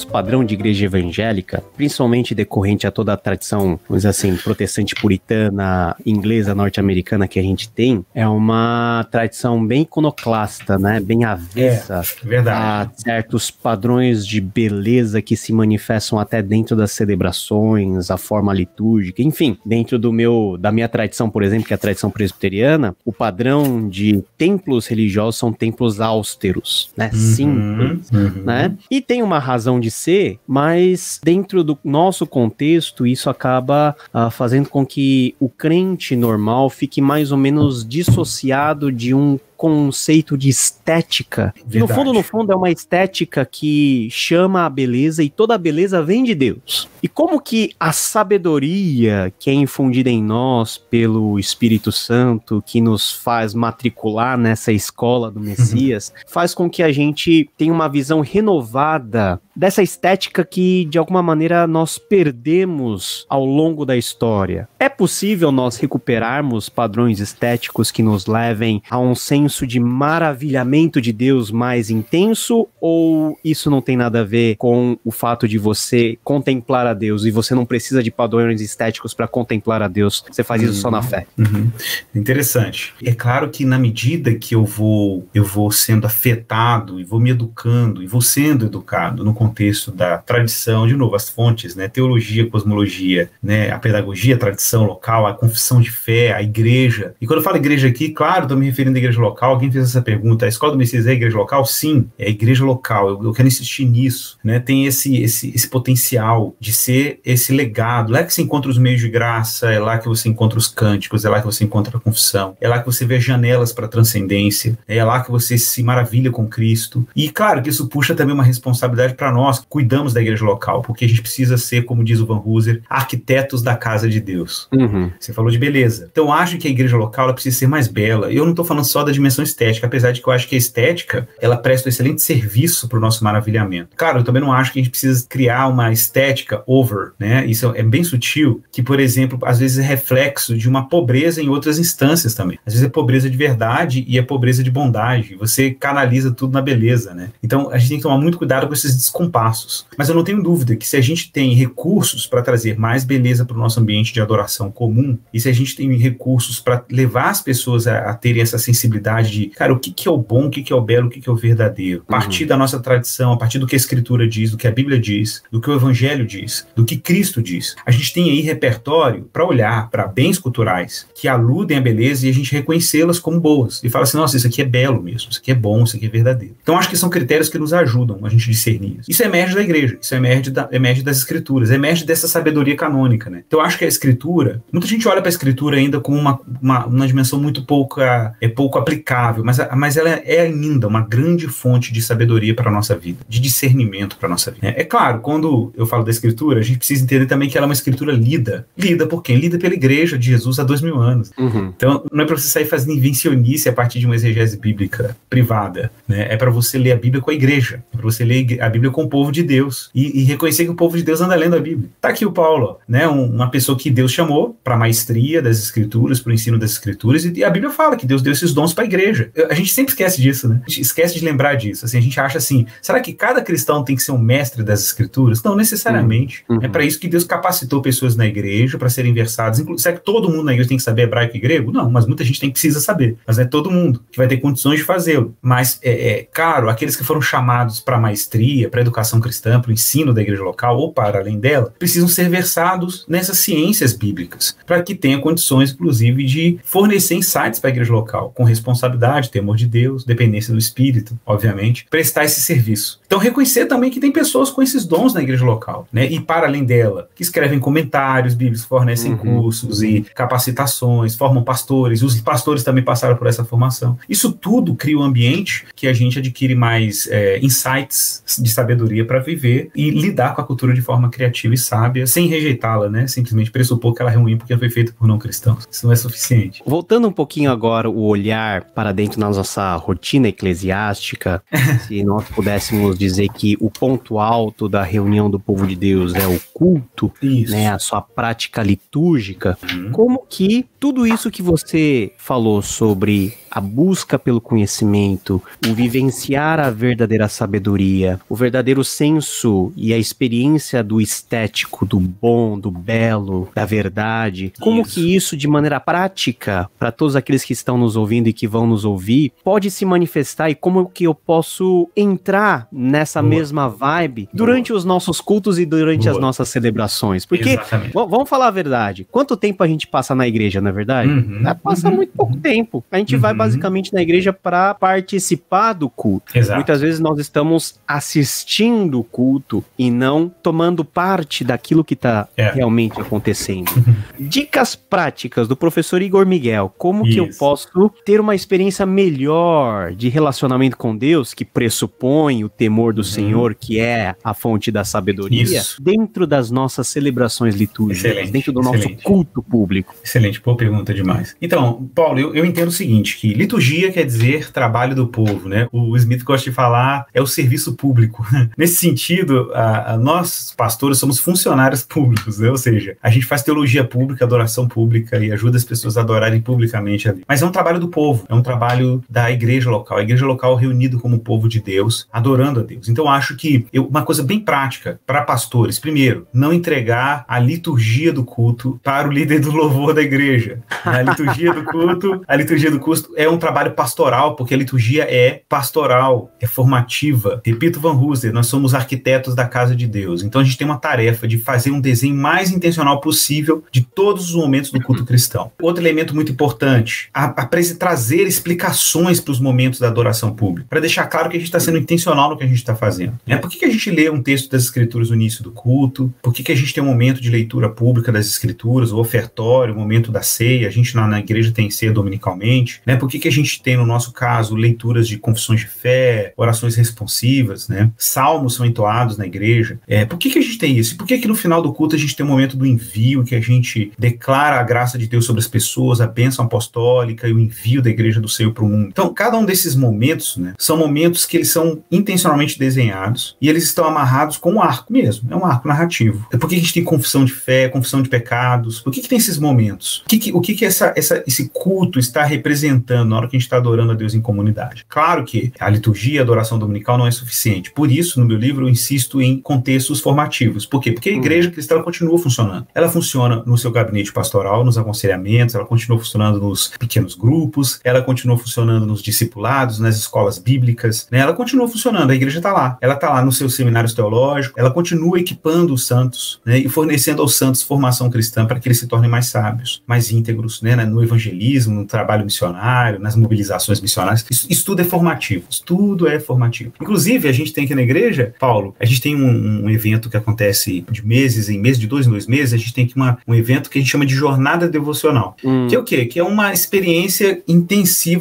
[0.02, 4.94] Nosso padrão de igreja evangélica, principalmente decorrente a toda a tradição, vamos dizer assim, protestante
[4.94, 11.00] puritana, inglesa, norte-americana que a gente tem, é uma tradição bem iconoclasta, né?
[11.00, 18.10] Bem avessa é, a certos padrões de beleza que se manifestam até dentro das celebrações,
[18.10, 21.78] a forma litúrgica, enfim, dentro do meu da minha tradição, por exemplo, que é a
[21.78, 27.10] tradição presbiteriana, o padrão de templos religiosos são templos austeros, né?
[27.12, 28.42] Uhum, Simples, uhum.
[28.44, 28.74] né?
[28.90, 34.68] E tem uma razão de ser, mas dentro do nosso contexto, isso acaba uh, fazendo
[34.68, 41.54] com que o crente normal fique mais ou menos dissociado de um conceito de estética.
[41.70, 45.58] Que no fundo, no fundo, é uma estética que chama a beleza e toda a
[45.58, 46.88] beleza vem de Deus.
[47.00, 53.12] E como que a sabedoria que é infundida em nós pelo Espírito Santo, que nos
[53.12, 59.40] faz matricular nessa escola do Messias, faz com que a gente tenha uma visão renovada
[59.54, 64.68] dessa estética que, de alguma maneira, nós perdemos ao longo da história.
[64.80, 71.00] É possível nós recuperarmos padrões estéticos que nos levem a um senso senso de maravilhamento
[71.00, 75.58] de Deus mais intenso ou isso não tem nada a ver com o fato de
[75.58, 80.24] você contemplar a Deus e você não precisa de padrões estéticos para contemplar a Deus?
[80.30, 80.80] Você faz isso uhum.
[80.80, 81.02] só na uhum.
[81.02, 81.26] fé.
[81.38, 81.70] Uhum.
[82.14, 82.94] Interessante.
[83.04, 87.30] É claro que na medida que eu vou eu vou sendo afetado e vou me
[87.30, 92.48] educando e vou sendo educado no contexto da tradição, de novo, as fontes, né, teologia,
[92.48, 97.14] cosmologia, né, a pedagogia, a tradição local, a confissão de fé, a igreja.
[97.20, 99.50] E quando eu falo igreja aqui, claro, estou me referindo à igreja local local?
[99.50, 100.44] Alguém fez essa pergunta.
[100.46, 101.64] A escola do Messias é a igreja local?
[101.66, 103.08] Sim, é a igreja local.
[103.08, 104.38] Eu, eu quero insistir nisso.
[104.42, 104.60] Né?
[104.60, 108.12] Tem esse, esse, esse potencial de ser esse legado.
[108.12, 111.24] Lá que você encontra os meios de graça, é lá que você encontra os cânticos,
[111.24, 113.88] é lá que você encontra a confissão, é lá que você vê janelas para a
[113.88, 117.06] transcendência, é lá que você se maravilha com Cristo.
[117.16, 120.82] E claro que isso puxa também uma responsabilidade para nós que cuidamos da igreja local,
[120.82, 124.68] porque a gente precisa ser, como diz o Van Hooser, arquitetos da casa de Deus.
[124.72, 125.10] Uhum.
[125.18, 126.08] Você falou de beleza.
[126.10, 128.32] Então acho que a igreja local precisa ser mais bela.
[128.32, 130.58] Eu não estou falando só da dimensão estética, apesar de que eu acho que a
[130.58, 133.96] estética ela presta um excelente serviço para o nosso maravilhamento.
[133.96, 137.46] Claro, eu também não acho que a gente precisa criar uma estética over, né?
[137.46, 141.48] Isso é bem sutil, que, por exemplo, às vezes é reflexo de uma pobreza em
[141.48, 142.58] outras instâncias também.
[142.66, 145.36] Às vezes é pobreza de verdade e é pobreza de bondade.
[145.36, 147.30] Você canaliza tudo na beleza, né?
[147.42, 149.86] Então a gente tem que tomar muito cuidado com esses descompassos.
[149.96, 153.44] Mas eu não tenho dúvida que se a gente tem recursos para trazer mais beleza
[153.44, 157.30] para o nosso ambiente de adoração comum, e se a gente tem recursos para levar
[157.30, 160.46] as pessoas a, a, terem essa sensibilidade de, cara, o que, que é o bom,
[160.46, 162.48] o que, que é o belo, o que, que é o verdadeiro, a partir uhum.
[162.48, 165.42] da nossa tradição, a partir do que a Escritura diz, do que a Bíblia diz,
[165.50, 167.74] do que o Evangelho diz, do que Cristo diz.
[167.84, 172.30] A gente tem aí repertório para olhar para bens culturais que aludem à beleza e
[172.30, 173.82] a gente reconhecê-las como boas.
[173.82, 176.06] E fala assim, nossa, isso aqui é belo mesmo, isso aqui é bom, isso aqui
[176.06, 176.54] é verdadeiro.
[176.62, 179.10] Então acho que são critérios que nos ajudam a gente discernir isso.
[179.10, 183.42] Isso emerge da igreja, isso emerge, da, emerge das escrituras, emerge dessa sabedoria canônica, né?
[183.46, 186.86] Então acho que a escritura, muita gente olha para a escritura ainda como uma, uma,
[186.86, 191.92] uma dimensão muito pouco, é pouco aplicável, mas, mas ela é ainda uma grande fonte
[191.92, 194.68] de sabedoria para a nossa vida, de discernimento para a nossa vida.
[194.68, 197.66] É, é claro, quando eu falo da escritura, a gente precisa entender também que ela
[197.66, 198.66] é uma escritura lida.
[198.78, 199.36] Lida por quem?
[199.36, 201.30] Lida pela igreja de Jesus há dois mil anos.
[201.36, 201.72] Uhum.
[201.76, 205.90] Então, não é para você sair fazendo invencionice a partir de uma exegese bíblica privada,
[206.06, 206.28] né?
[206.30, 208.90] É para você ler a Bíblia com a igreja, é para você ler a Bíblia
[208.90, 211.56] com o povo de Deus e, e, reconhecer que o povo de Deus anda lendo
[211.56, 211.88] a Bíblia.
[212.00, 213.08] Tá aqui o Paulo, né?
[213.08, 217.24] Um, uma pessoa que Deus chamou para maestria das escrituras, para o ensino das escrituras,
[217.24, 219.30] e a Bíblia fala que Deus deu esses dons para a igreja.
[219.48, 220.62] A gente sempre esquece disso, né?
[220.66, 221.84] A gente esquece de lembrar disso.
[221.84, 224.84] Assim, a gente acha assim, será que cada cristão tem que ser um mestre das
[224.84, 225.42] escrituras?
[225.42, 226.44] Não necessariamente.
[226.48, 226.60] Uhum.
[226.62, 229.62] É para isso que Deus capacitou pessoas na igreja para serem versadas.
[229.78, 231.72] Será que todo mundo na igreja tem que saber hebraico e grego?
[231.72, 233.16] Não, mas muita gente tem precisa saber.
[233.26, 235.34] Mas não é todo mundo que vai ter condições de fazê-lo.
[235.40, 239.72] Mas é, é claro, aqueles que foram chamados para maestria, para educação cristã, para o
[239.72, 244.82] ensino da igreja local ou para além dela, precisam ser versados nessas ciências bíblicas, para
[244.82, 248.81] que tenha condições, inclusive, de fornecer insights para a igreja local, com responsabilidade,
[249.30, 253.00] temor de Deus, dependência do Espírito, obviamente, prestar esse serviço.
[253.06, 256.06] Então, reconhecer também que tem pessoas com esses dons na igreja local, né?
[256.10, 259.18] E para além dela, que escrevem comentários bíblicos, fornecem uhum.
[259.18, 263.98] cursos e capacitações, formam pastores, os pastores também passaram por essa formação.
[264.08, 269.18] Isso tudo cria um ambiente que a gente adquire mais é, insights de sabedoria para
[269.18, 273.06] viver e lidar com a cultura de forma criativa e sábia, sem rejeitá-la, né?
[273.06, 275.66] Simplesmente pressupor que ela é ruim porque foi feita por não cristãos.
[275.70, 276.62] Isso não é suficiente.
[276.66, 281.42] Voltando um pouquinho agora o olhar para dentro da nossa rotina eclesiástica,
[281.86, 286.26] se nós pudéssemos dizer que o ponto alto da reunião do povo de Deus é
[286.26, 287.52] o culto, isso.
[287.52, 289.90] né, a sua prática litúrgica, uhum.
[289.92, 296.70] como que tudo isso que você falou sobre a busca pelo conhecimento, o vivenciar a
[296.70, 303.64] verdadeira sabedoria, o verdadeiro senso e a experiência do estético, do bom, do belo, da
[303.64, 304.52] verdade.
[304.58, 304.94] Como isso.
[304.94, 308.61] que isso, de maneira prática, para todos aqueles que estão nos ouvindo e que vão
[308.66, 313.30] nos ouvir, pode se manifestar e como que eu posso entrar nessa Boa.
[313.30, 314.78] mesma vibe durante Boa.
[314.78, 316.12] os nossos cultos e durante Boa.
[316.12, 317.24] as nossas celebrações?
[317.24, 317.58] Porque,
[317.92, 321.10] vamos falar a verdade, quanto tempo a gente passa na igreja, na é verdade?
[321.10, 321.42] Uhum.
[321.62, 321.96] Passa uhum.
[321.96, 322.84] muito pouco tempo.
[322.90, 323.20] A gente uhum.
[323.20, 326.36] vai basicamente na igreja para participar do culto.
[326.36, 326.56] Exato.
[326.56, 332.50] Muitas vezes nós estamos assistindo o culto e não tomando parte daquilo que está é.
[332.50, 333.70] realmente acontecendo.
[334.18, 336.72] Dicas práticas do professor Igor Miguel.
[336.76, 337.12] Como Isso.
[337.12, 338.51] que eu posso ter uma experiência
[338.84, 343.04] melhor de relacionamento com Deus, que pressupõe o temor do uhum.
[343.04, 345.82] Senhor, que é a fonte da sabedoria, Isso.
[345.82, 348.92] dentro das nossas celebrações litúrgicas, excelente, dentro do excelente.
[348.92, 349.94] nosso culto público?
[350.04, 351.34] Excelente, boa pergunta demais.
[351.40, 355.68] Então, Paulo, eu, eu entendo o seguinte, que liturgia quer dizer trabalho do povo, né?
[355.72, 358.26] O Smith gosta de falar é o serviço público.
[358.56, 362.50] Nesse sentido, a, a nós, pastores, somos funcionários públicos, né?
[362.50, 366.40] Ou seja, a gente faz teologia pública, adoração pública e ajuda as pessoas a adorarem
[366.40, 367.22] publicamente ali.
[367.26, 370.54] Mas é um trabalho do povo, é um trabalho da igreja local, a igreja local
[370.54, 372.88] reunido como povo de Deus, adorando a Deus.
[372.88, 378.12] Então, acho que eu, uma coisa bem prática para pastores, primeiro, não entregar a liturgia
[378.12, 380.60] do culto para o líder do louvor da igreja.
[380.84, 385.04] A liturgia do culto, a liturgia do culto é um trabalho pastoral, porque a liturgia
[385.04, 387.40] é pastoral, é formativa.
[387.44, 390.22] Repito Van Hooser, nós somos arquitetos da casa de Deus.
[390.22, 394.30] Então a gente tem uma tarefa de fazer um desenho mais intencional possível de todos
[394.30, 395.52] os momentos do culto cristão.
[395.60, 397.46] Outro elemento muito importante, a, a
[397.78, 401.60] trazer explicações para os momentos da adoração pública, para deixar claro que a gente está
[401.60, 403.18] sendo intencional no que a gente está fazendo.
[403.26, 403.36] Né?
[403.36, 406.12] Por que, que a gente lê um texto das Escrituras no início do culto?
[406.22, 409.74] Por que, que a gente tem um momento de leitura pública das Escrituras, o ofertório,
[409.74, 410.68] o momento da ceia?
[410.68, 412.80] A gente na, na igreja tem ceia dominicalmente.
[412.86, 412.96] Né?
[412.96, 416.74] Por que, que a gente tem, no nosso caso, leituras de confissões de fé, orações
[416.74, 417.90] responsivas, né?
[417.96, 419.78] salmos são entoados na igreja?
[419.86, 420.94] É, por que, que a gente tem isso?
[420.94, 423.24] E por que, que no final do culto a gente tem um momento do envio,
[423.24, 427.32] que a gente declara a graça de Deus sobre as pessoas, a bênção apostólica e
[427.32, 428.88] o envio da igreja do Senhor para o mundo?
[428.88, 433.64] Então, cada um desses momentos né, são momentos que eles são intencionalmente desenhados e eles
[433.64, 436.26] estão amarrados com um arco mesmo, é um arco narrativo.
[436.32, 438.80] É por que a gente tem confissão de fé, confissão de pecados?
[438.80, 440.02] Por que, que tem esses momentos?
[440.06, 443.36] O que, que o que, que essa, essa, esse culto está representando na hora que
[443.36, 444.84] a gente está adorando a Deus em comunidade?
[444.88, 447.70] Claro que a liturgia, a adoração dominical não é suficiente.
[447.70, 450.66] Por isso, no meu livro, eu insisto em contextos formativos.
[450.66, 450.92] Por quê?
[450.92, 452.66] Porque a igreja cristã continua funcionando.
[452.74, 458.01] Ela funciona no seu gabinete pastoral, nos aconselhamentos, ela continua funcionando nos pequenos grupos, ela
[458.02, 461.18] continua funcionando nos discipulados, nas escolas bíblicas, né?
[461.18, 462.78] Ela continua funcionando, a igreja está lá.
[462.80, 466.58] Ela está lá nos seus seminários teológicos, ela continua equipando os santos, né?
[466.58, 470.62] E fornecendo aos santos formação cristã para que eles se tornem mais sábios, mais íntegros,
[470.62, 470.76] né?
[470.76, 474.24] No evangelismo, no trabalho missionário, nas mobilizações missionárias.
[474.30, 475.44] Isso, isso tudo é formativo.
[475.48, 476.72] Isso tudo é formativo.
[476.80, 480.16] Inclusive, a gente tem aqui na igreja, Paulo, a gente tem um, um evento que
[480.16, 483.18] acontece de meses em meses, de dois em dois meses, a gente tem aqui uma,
[483.26, 485.36] um evento que a gente chama de jornada devocional.
[485.44, 485.66] Hum.
[485.68, 486.04] Que é o quê?
[486.06, 487.42] Que é uma experiência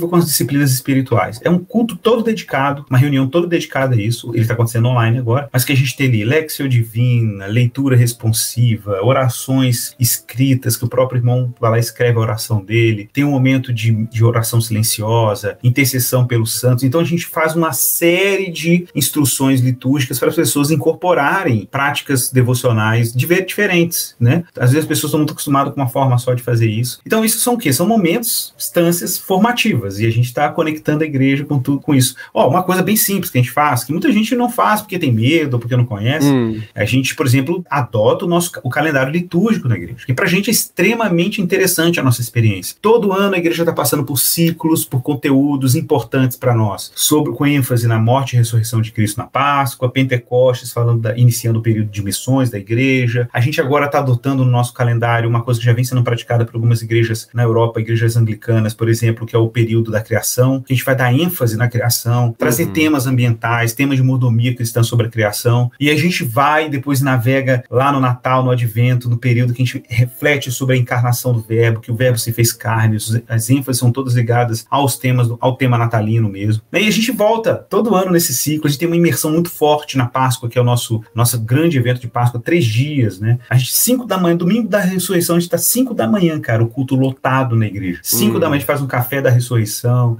[0.08, 1.40] com as disciplinas espirituais.
[1.44, 4.32] É um culto todo dedicado, uma reunião toda dedicada a isso.
[4.34, 9.04] Ele está acontecendo online agora, mas que a gente tem ali lexio divina, leitura responsiva,
[9.04, 13.10] orações escritas, que o próprio irmão vai lá e escreve a oração dele.
[13.12, 16.84] Tem um momento de, de oração silenciosa, intercessão pelos santos.
[16.84, 23.14] Então a gente faz uma série de instruções litúrgicas para as pessoas incorporarem práticas devocionais
[23.14, 24.44] diferentes, né?
[24.56, 27.00] Às vezes as pessoas estão muito acostumadas com uma forma só de fazer isso.
[27.06, 27.72] Então isso são o quê?
[27.72, 32.16] São momentos, instâncias formativas e a gente está conectando a igreja com tudo com isso.
[32.34, 34.82] Ó, oh, uma coisa bem simples que a gente faz, que muita gente não faz
[34.82, 36.28] porque tem medo, porque não conhece.
[36.28, 36.62] Hum.
[36.74, 40.30] A gente, por exemplo, adota o nosso o calendário litúrgico na igreja, que para a
[40.30, 42.76] gente é extremamente interessante a nossa experiência.
[42.82, 47.46] Todo ano a igreja está passando por ciclos, por conteúdos importantes para nós, sobre com
[47.46, 51.90] ênfase na morte e ressurreição de Cristo na Páscoa, Pentecostes falando da, iniciando o período
[51.90, 53.30] de missões da igreja.
[53.32, 56.46] A gente agora está adotando no nosso calendário uma coisa que já vem sendo praticada
[56.46, 60.62] por algumas igrejas na Europa, igrejas anglicanas, por exemplo, que é o período da criação,
[60.62, 62.74] que a gente vai dar ênfase na criação, trazer uhum.
[62.74, 67.64] temas ambientais, temas de mordomia cristã sobre a criação, e a gente vai depois navega
[67.70, 71.42] lá no Natal, no Advento, no período que a gente reflete sobre a encarnação do
[71.42, 72.98] Verbo, que o Verbo se fez carne,
[73.28, 76.64] as ênfases são todas ligadas aos temas, ao tema natalino mesmo.
[76.72, 79.98] E a gente volta todo ano nesse ciclo, a gente tem uma imersão muito forte
[79.98, 83.40] na Páscoa, que é o nosso, nosso grande evento de Páscoa, três dias, né?
[83.50, 86.64] A gente, cinco da manhã, domingo da ressurreição, a gente tá cinco da manhã, cara,
[86.64, 88.00] o culto lotado na igreja.
[88.04, 88.40] Cinco uhum.
[88.40, 89.41] da manhã a gente faz um café da ressurreição,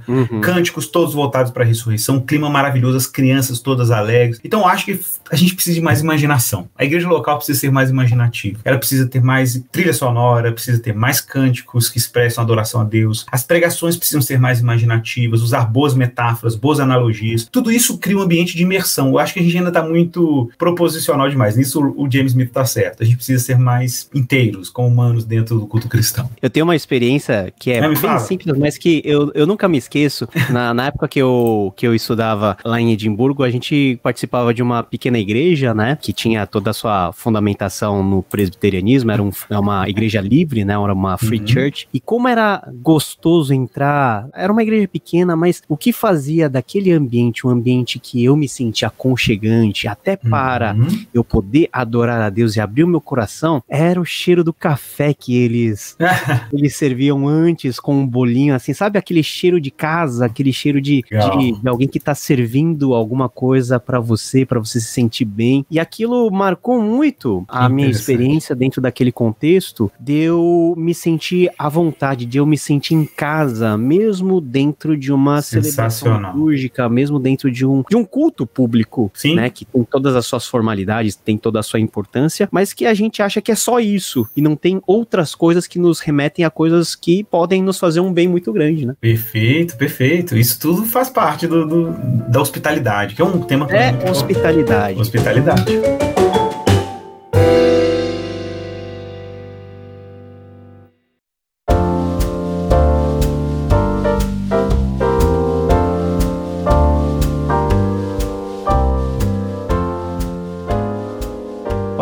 [0.08, 0.40] uhum.
[0.40, 4.40] cânticos todos voltados para a ressurreição, clima maravilhoso, as crianças todas alegres.
[4.44, 5.00] Então acho que
[5.30, 6.68] a gente precisa de mais imaginação.
[6.76, 8.60] A igreja local precisa ser mais imaginativa.
[8.64, 13.26] Ela precisa ter mais trilha sonora, precisa ter mais cânticos que expressam adoração a Deus.
[13.30, 17.48] As pregações precisam ser mais imaginativas, usar boas metáforas, boas analogias.
[17.50, 19.08] Tudo isso cria um ambiente de imersão.
[19.08, 21.56] Eu acho que a gente ainda está muito proposicional demais.
[21.56, 23.02] Nisso o James Smith está certo.
[23.02, 26.30] A gente precisa ser mais inteiros, como humanos dentro do culto cristão.
[26.40, 28.18] Eu tenho uma experiência que é, é bem fala.
[28.18, 30.28] simples, mas que eu, eu nunca me esqueço.
[30.50, 34.62] na, na época que eu, que eu estudava lá em Edimburgo, a gente participava de
[34.62, 35.98] uma pequena igreja, né?
[36.00, 39.10] Que tinha toda a sua fundamentação no presbiterianismo.
[39.10, 40.72] Era um, é uma igreja livre, né?
[40.74, 41.46] Era uma free uhum.
[41.46, 41.88] church.
[41.92, 44.28] E como era gostoso entrar.
[44.34, 48.48] Era uma igreja pequena, mas o que fazia daquele ambiente um ambiente que eu me
[48.48, 51.04] senti aconchegante, até para uhum.
[51.12, 55.14] eu poder adorar a Deus e abrir o meu coração, era o cheiro do café
[55.14, 55.96] que eles
[56.52, 61.04] eles serviam antes com um bolinho assim, sabe aquele cheiro de casa, aquele cheiro de,
[61.10, 65.66] de, de alguém que tá servindo alguma coisa para você, para você se sentir bem.
[65.70, 71.68] E aquilo marcou muito a minha experiência dentro daquele contexto, de eu me sentir à
[71.68, 77.50] vontade, de eu me sentir em casa, mesmo dentro de uma celebração litúrgica, mesmo dentro
[77.50, 79.34] de um, de um culto público, Sim.
[79.34, 79.50] né?
[79.50, 83.22] Que tem todas as suas formalidades, tem toda a sua importância, mas que a gente
[83.22, 86.94] acha que é só isso e não tem outras coisas que nos remetem a coisas
[86.94, 88.91] que podem nos fazer um bem muito grande, né?
[89.00, 90.36] Perfeito, perfeito.
[90.36, 91.92] Isso tudo faz parte do, do
[92.28, 95.00] da hospitalidade, que é um tema que é hospitalidade.
[95.00, 96.11] Hospitalidade.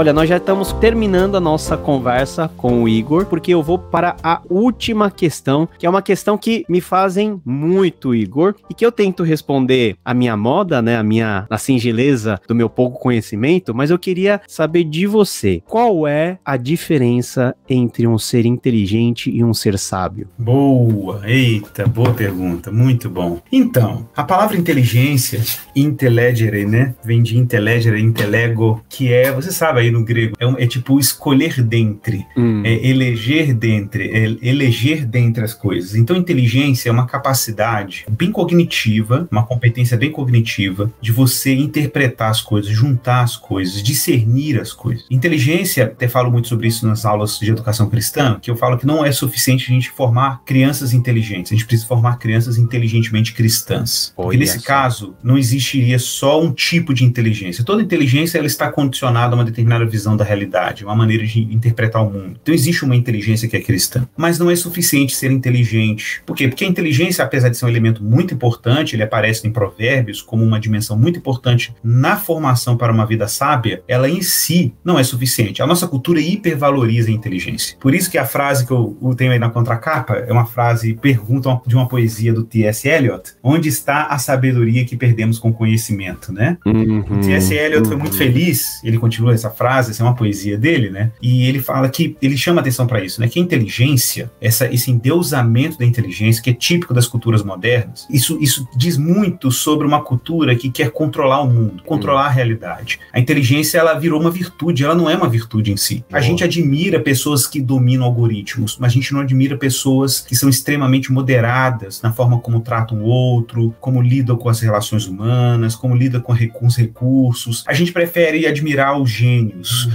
[0.01, 4.16] Olha, nós já estamos terminando a nossa conversa com o Igor, porque eu vou para
[4.22, 8.90] a última questão, que é uma questão que me fazem muito, Igor, e que eu
[8.90, 13.90] tento responder a minha moda, né, a minha a singeleza do meu pouco conhecimento, mas
[13.90, 19.53] eu queria saber de você, qual é a diferença entre um ser inteligente e um
[19.53, 20.28] ser sábio?
[20.38, 23.38] Boa, eita, boa pergunta, muito bom.
[23.53, 25.42] Então, a palavra inteligência,
[25.76, 30.66] intellegere, né, vem de intellegere, intelego, que é, você sabe aí no grego, é, é
[30.66, 32.62] tipo escolher dentre, hum.
[32.64, 35.95] é eleger dentre, é eleger dentre as coisas.
[35.95, 42.41] Então, inteligência é uma capacidade bem cognitiva, uma competência bem cognitiva de você interpretar as
[42.41, 45.05] coisas, juntar as coisas, discernir as coisas.
[45.11, 48.86] Inteligência, até falo muito sobre isso nas aulas de educação cristã, que eu falo que
[48.86, 54.12] não é suficiente a gente formar crianças inteligentes, a gente precisa formar crianças inteligentemente cristãs.
[54.14, 57.64] Porque nesse caso, não existiria só um tipo de inteligência.
[57.64, 62.07] Toda inteligência ela está condicionada a uma determinada visão da realidade, uma maneira de interpretar
[62.07, 62.39] o mundo.
[62.43, 66.22] Então existe uma inteligência que é cristã, mas não é suficiente ser inteligente.
[66.26, 66.49] Por quê?
[66.49, 70.45] Porque a inteligência, apesar de ser um elemento muito importante, ele aparece em Provérbios como
[70.45, 75.03] uma dimensão muito importante na formação para uma vida sábia, ela em si não é
[75.03, 75.62] suficiente.
[75.62, 77.76] A nossa cultura hipervaloriza a inteligência.
[77.81, 80.95] Por isso que a frase que eu, eu tenho aí na contracapa é uma frase
[80.95, 82.89] pergunta de uma poesia do T.S.
[82.89, 86.59] Eliot, onde está a sabedoria que perdemos com conhecimento, né?
[86.66, 87.55] Uhum, o T.S.
[87.55, 87.89] Eliot uhum.
[87.89, 91.12] foi muito feliz, ele continua essa frase, essa é uma poesia dele, né?
[91.21, 93.29] E ele fala que ele chama atenção para isso, né?
[93.29, 98.39] Que a inteligência, essa, esse endeusamento da inteligência, que é típico das culturas modernas, isso,
[98.41, 102.29] isso diz muito sobre uma cultura que quer controlar o mundo, controlar uhum.
[102.29, 103.01] a realidade.
[103.12, 106.05] A inteligência, ela virou uma virtude, ela não é uma virtude em si.
[106.12, 110.49] A gente admira pessoas que dominam algoritmos, mas a gente não admira pessoas que são
[110.49, 115.95] extremamente moderadas na forma como tratam o outro, como lidam com as relações humanas, como
[115.95, 117.64] lidam com, com os recursos.
[117.66, 119.11] A gente prefere admirar os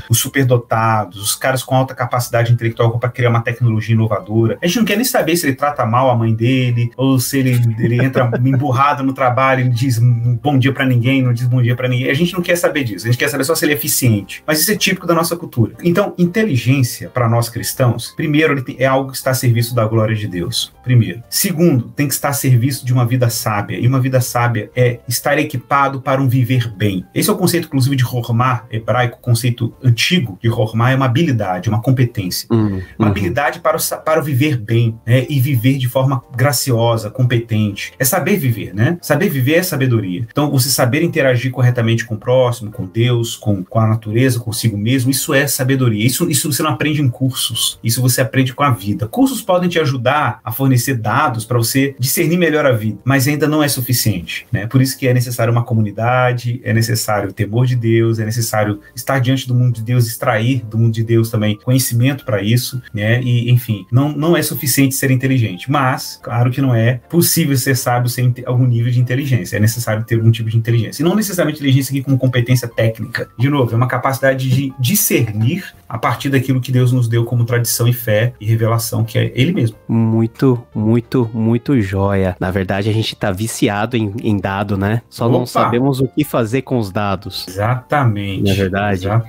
[0.09, 4.57] os superdotados, os caras com alta capacidade intelectual para criar uma tecnologia inovadora.
[4.61, 7.39] A gente não quer nem saber se ele trata mal a mãe dele, ou se
[7.39, 11.61] ele, ele entra emburrado no trabalho e diz bom dia para ninguém, não diz bom
[11.61, 12.09] dia para ninguém.
[12.09, 13.05] A gente não quer saber disso.
[13.05, 14.43] A gente quer saber só se ele é eficiente.
[14.45, 15.73] Mas isso é típico da nossa cultura.
[15.83, 20.27] Então, inteligência para nós cristãos, primeiro, é algo que está a serviço da glória de
[20.27, 20.73] Deus.
[20.83, 21.23] Primeiro.
[21.29, 23.79] Segundo, tem que estar a serviço de uma vida sábia.
[23.79, 27.05] E uma vida sábia é estar equipado para um viver bem.
[27.13, 29.44] Esse é o conceito, inclusive, de Hormar, hebraico, conceito
[29.83, 32.47] antigo de Hormar, é uma habilidade, uma competência.
[32.51, 35.25] Uhum, uma habilidade para o, para o viver bem, né?
[35.29, 37.93] E viver de forma graciosa, competente.
[37.99, 38.97] É saber viver, né?
[39.01, 40.25] Saber viver é sabedoria.
[40.29, 44.77] Então, você saber interagir corretamente com o próximo, com Deus, com, com a natureza, consigo
[44.77, 46.05] mesmo, isso é sabedoria.
[46.05, 47.79] Isso, isso você não aprende em cursos.
[47.83, 49.07] Isso você aprende com a vida.
[49.07, 53.47] Cursos podem te ajudar a fornecer dados para você discernir melhor a vida, mas ainda
[53.47, 54.47] não é suficiente.
[54.51, 54.67] Né?
[54.67, 58.79] Por isso que é necessário uma comunidade, é necessário o temor de Deus, é necessário
[58.95, 62.81] estar diante do mundo de Deus, extrair do mundo de Deus também conhecimento para isso,
[62.93, 63.21] né?
[63.21, 67.75] E, enfim, não, não é suficiente ser inteligente, mas, claro que não é possível ser
[67.75, 69.57] sábio sem algum nível de inteligência.
[69.57, 71.01] É necessário ter algum tipo de inteligência.
[71.01, 73.27] E não necessariamente inteligência aqui como competência técnica.
[73.37, 77.45] De novo, é uma capacidade de discernir a partir daquilo que Deus nos deu como
[77.45, 79.77] tradição e fé e revelação, que é Ele mesmo.
[79.87, 82.35] Muito, muito, muito joia.
[82.39, 85.01] Na verdade, a gente tá viciado em, em dado, né?
[85.09, 85.37] Só Opa.
[85.37, 87.45] não sabemos o que fazer com os dados.
[87.47, 88.43] Exatamente.
[88.43, 89.05] Na é verdade.
[89.05, 89.24] Exatamente.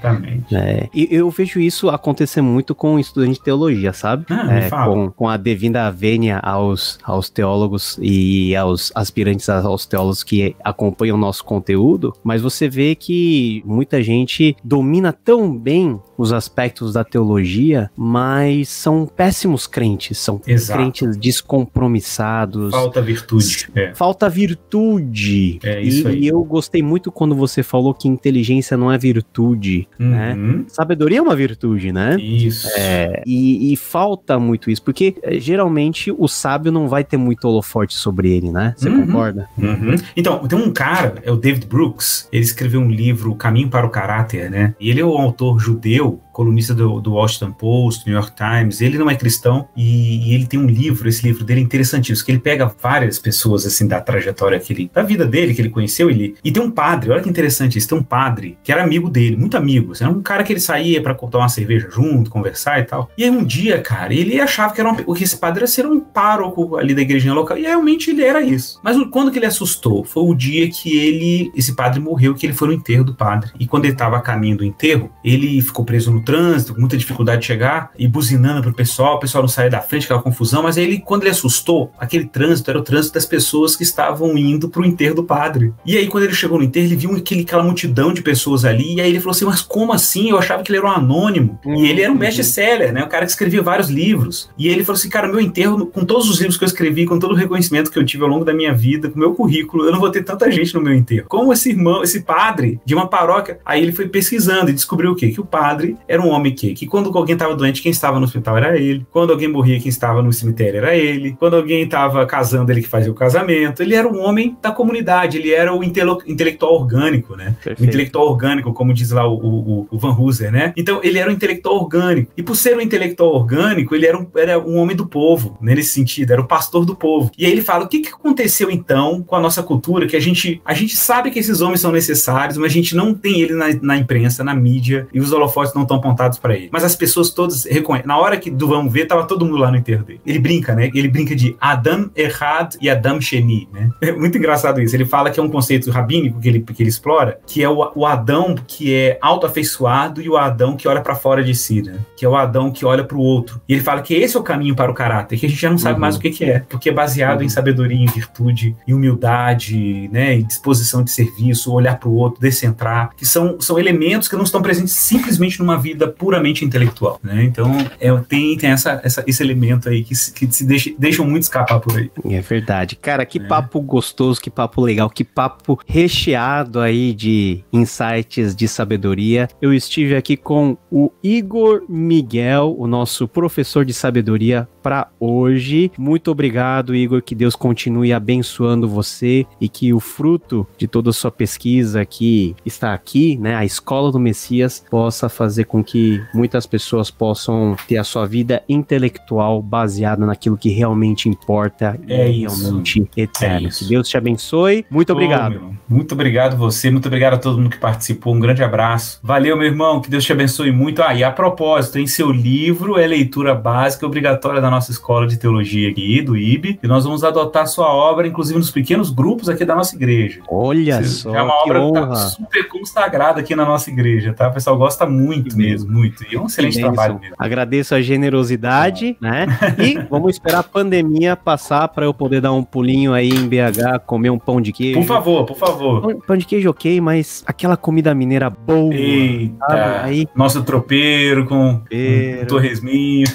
[0.52, 4.26] É, e eu vejo isso acontecer muito com estudante de teologia, sabe?
[4.30, 10.22] Ah, é, com, com a devida vênia aos, aos teólogos e aos aspirantes aos teólogos
[10.22, 16.32] que acompanham o nosso conteúdo, mas você vê que muita gente domina tão bem os
[16.32, 20.80] aspectos da teologia, mas são péssimos crentes, são Exato.
[20.80, 22.70] crentes descompromissados.
[22.70, 23.68] Falta virtude.
[23.74, 23.94] É.
[23.94, 25.58] Falta virtude.
[25.62, 26.18] É isso e, aí.
[26.20, 30.34] E eu gostei muito quando você falou que inteligência não é virtude, né?
[30.34, 30.58] uhum.
[30.58, 30.64] né?
[30.68, 32.16] Sabedoria é uma virtude, né?
[32.16, 32.68] Isso.
[32.76, 37.46] É, e, e, falta muito isso, porque é, geralmente o sábio não vai ter muito
[37.46, 38.74] holoforte sobre ele, né?
[38.76, 39.06] Você uhum.
[39.06, 39.48] concorda?
[39.56, 39.96] Uhum.
[40.16, 43.90] Então, tem um cara, é o David Brooks, ele escreveu um livro, Caminho para o
[43.90, 44.74] Caráter, né?
[44.80, 48.98] E ele é um autor judeu colunista do, do, Washington Post, New York Times, ele
[48.98, 52.32] não é cristão e, e, ele tem um livro, esse livro dele é interessantíssimo, que
[52.32, 56.10] ele pega várias pessoas assim da trajetória que ele, da vida dele, que ele conheceu,
[56.10, 59.08] ele, e tem um padre, olha que interessante isso, tem um padre que era amigo
[59.08, 62.30] dele, muito amigo, assim, era um cara que ele saía para tomar uma cerveja junto,
[62.30, 63.10] conversar e tal.
[63.16, 65.86] E aí um dia, cara, ele achava que era uma, que esse padre era ser
[65.86, 68.78] um pároco ali da igrejinha local, e realmente ele era isso.
[68.84, 70.04] Mas quando que ele assustou?
[70.04, 73.52] Foi o dia que ele, esse padre morreu, que ele foi no enterro do padre.
[73.58, 76.96] E quando ele estava a caminho do enterro, ele ficou preso no trânsito, com muita
[76.96, 80.62] dificuldade de chegar, e buzinando pro pessoal, o pessoal não saía da frente, aquela confusão,
[80.64, 84.36] mas aí ele, quando ele assustou, aquele trânsito era o trânsito das pessoas que estavam
[84.36, 85.72] indo pro enterro do padre.
[85.86, 88.96] E aí, quando ele chegou no enterro, ele viu aquele, aquela multidão de pessoas ali,
[88.96, 90.30] e aí ele falou assim, mas como assim?
[90.30, 91.58] Eu achava que ele era um anônimo.
[91.64, 91.84] Uhum.
[91.84, 93.04] E ele era um best-seller, né?
[93.04, 94.50] O cara que escrevia vários livros.
[94.58, 97.18] E ele falou assim, cara, meu enterro, com todos os livros que eu escrevi, com
[97.18, 99.84] todo o reconhecimento que eu tive ao longo da minha vida, com o meu currículo,
[99.84, 101.26] eu não vou ter tanta gente no meu enterro.
[101.28, 105.14] Como esse irmão, esse padre de uma paróquia, aí ele foi pesquisando e descobriu o
[105.14, 105.30] quê?
[105.30, 108.24] Que o padre era um homem que, que quando alguém estava doente, quem estava no
[108.24, 109.06] hospital era ele.
[109.10, 111.36] Quando alguém morria, quem estava no cemitério era ele.
[111.38, 113.82] Quando alguém estava casando, ele que fazia o casamento.
[113.82, 117.56] Ele era um homem da comunidade, ele era o intele intelectual orgânico, né?
[117.62, 117.80] Perfeito.
[117.80, 120.72] O intelectual orgânico, como diz lá o, o, o, Van Hooser, né?
[120.76, 122.32] Então, ele era um intelectual orgânico.
[122.36, 125.74] E por ser um intelectual orgânico, ele era um, era um homem do povo, né?
[125.74, 127.30] nesse sentido, era o pastor do povo.
[127.38, 130.06] E aí ele fala: o que, que aconteceu então com a nossa cultura?
[130.06, 133.14] Que a gente, a gente sabe que esses homens são necessários, mas a gente não
[133.14, 136.68] tem ele na, na imprensa, na mídia, e os holofotes não estão apontados para ele.
[136.72, 138.06] Mas as pessoas todas reconhecem.
[138.06, 140.20] Na hora que do vamos ver, tava todo mundo lá no enterro dele.
[140.24, 140.90] Ele brinca, né?
[140.94, 143.90] Ele brinca de Adam Errad e Adam Sheni, né?
[144.06, 144.94] É muito engraçado isso.
[144.94, 147.90] Ele fala que é um conceito rabínico que ele, que ele explora, que é o,
[147.94, 151.98] o Adão que é autoafeiçoado e o Adão que olha para fora de si, né?
[152.16, 153.60] Que é o Adão que olha para o outro.
[153.68, 155.70] E ele fala que esse é o caminho para o caráter, que a gente já
[155.70, 156.00] não sabe uhum.
[156.00, 157.46] mais o que, que é, porque é baseado uhum.
[157.46, 160.34] em sabedoria, em virtude, em humildade, né?
[160.34, 164.44] Em disposição de serviço, olhar para o outro, descentrar, que são, são elementos que não
[164.44, 167.44] estão presentes simplesmente numa vida puramente intelectual, né?
[167.44, 167.70] Então,
[168.00, 171.80] é, tem, tem essa, essa, esse elemento aí que, que se deixa, deixam muito escapar
[171.80, 172.10] por aí.
[172.24, 172.96] É verdade.
[172.96, 173.42] Cara, que é.
[173.42, 179.48] papo gostoso, que papo legal, que papo recheado aí de insights, de sabedoria.
[179.60, 185.90] Eu estive aqui com o Igor Miguel, o nosso professor de sabedoria para hoje.
[185.98, 187.20] Muito obrigado, Igor.
[187.20, 192.54] Que Deus continue abençoando você e que o fruto de toda a sua pesquisa que
[192.64, 197.96] está aqui, né, a Escola do Messias, possa fazer com que muitas pessoas possam ter
[197.96, 203.68] a sua vida intelectual baseada naquilo que realmente importa é e realmente eterno.
[203.68, 204.84] É que Deus te abençoe.
[204.90, 205.76] Muito obrigado.
[205.88, 208.34] muito obrigado você, muito obrigado a todo mundo que participou.
[208.34, 209.20] Um grande abraço.
[209.22, 210.00] Valeu, meu irmão.
[210.00, 211.02] Que Deus te abençoe muito.
[211.02, 215.36] Ah, e a propósito, em seu livro é leitura básica obrigatória da nossa escola de
[215.36, 219.64] teologia aqui, do IB, e nós vamos adotar sua obra, inclusive nos pequenos grupos aqui
[219.64, 220.40] da nossa igreja.
[220.48, 221.34] Olha só.
[221.34, 222.00] É uma obra honra.
[222.02, 224.48] que tá super consagrada aqui na nossa igreja, tá?
[224.48, 226.24] O pessoal gosta muito que mesmo, muito.
[226.30, 227.36] E é um excelente trabalho mesmo.
[227.38, 229.46] Agradeço a generosidade, né?
[229.78, 234.00] E vamos esperar a pandemia passar para eu poder dar um pulinho aí em BH,
[234.06, 234.98] comer um pão de queijo.
[234.98, 236.22] Por favor, por favor.
[236.24, 238.94] Pão, de queijo ok, mas aquela comida mineira boa.
[238.94, 240.02] Eita.
[240.02, 242.40] Aí, Nosso tropeiro com, tropeiro.
[242.40, 243.26] com torresminho.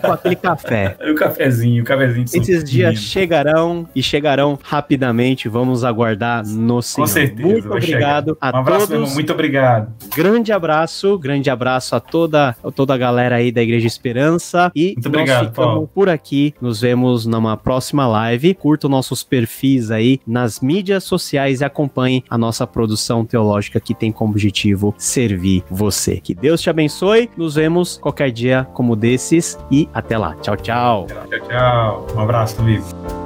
[0.00, 0.96] com aquele café.
[1.10, 2.24] o cafezinho, o cafezinho.
[2.32, 5.48] Esses dias chegarão e chegarão rapidamente.
[5.48, 7.06] Vamos aguardar no Senhor.
[7.06, 7.48] Com certeza.
[7.48, 8.52] Muito obrigado chegar.
[8.52, 9.14] a um abraço, todos.
[9.14, 9.92] Muito obrigado.
[10.14, 14.70] Grande abraço, grande abraço a toda, a toda a galera aí da Igreja Esperança.
[14.74, 15.90] E muito obrigado, ficamos Paulo.
[15.94, 16.54] por aqui.
[16.60, 18.54] Nos vemos numa próxima live.
[18.54, 24.10] Curta nossos perfis aí nas mídias sociais e acompanhe a nossa produção teológica que tem
[24.12, 26.16] como objetivo servir você.
[26.16, 27.30] Que Deus te abençoe.
[27.36, 30.34] Nos vemos qualquer dia como desses e até lá.
[30.36, 31.06] Tchau, tchau.
[31.06, 32.06] Tchau, tchau.
[32.16, 33.21] Um abraço, amigo.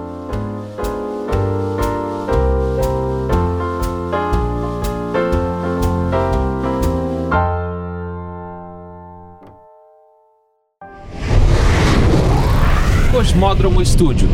[13.67, 14.29] Cosmódromo Estúdio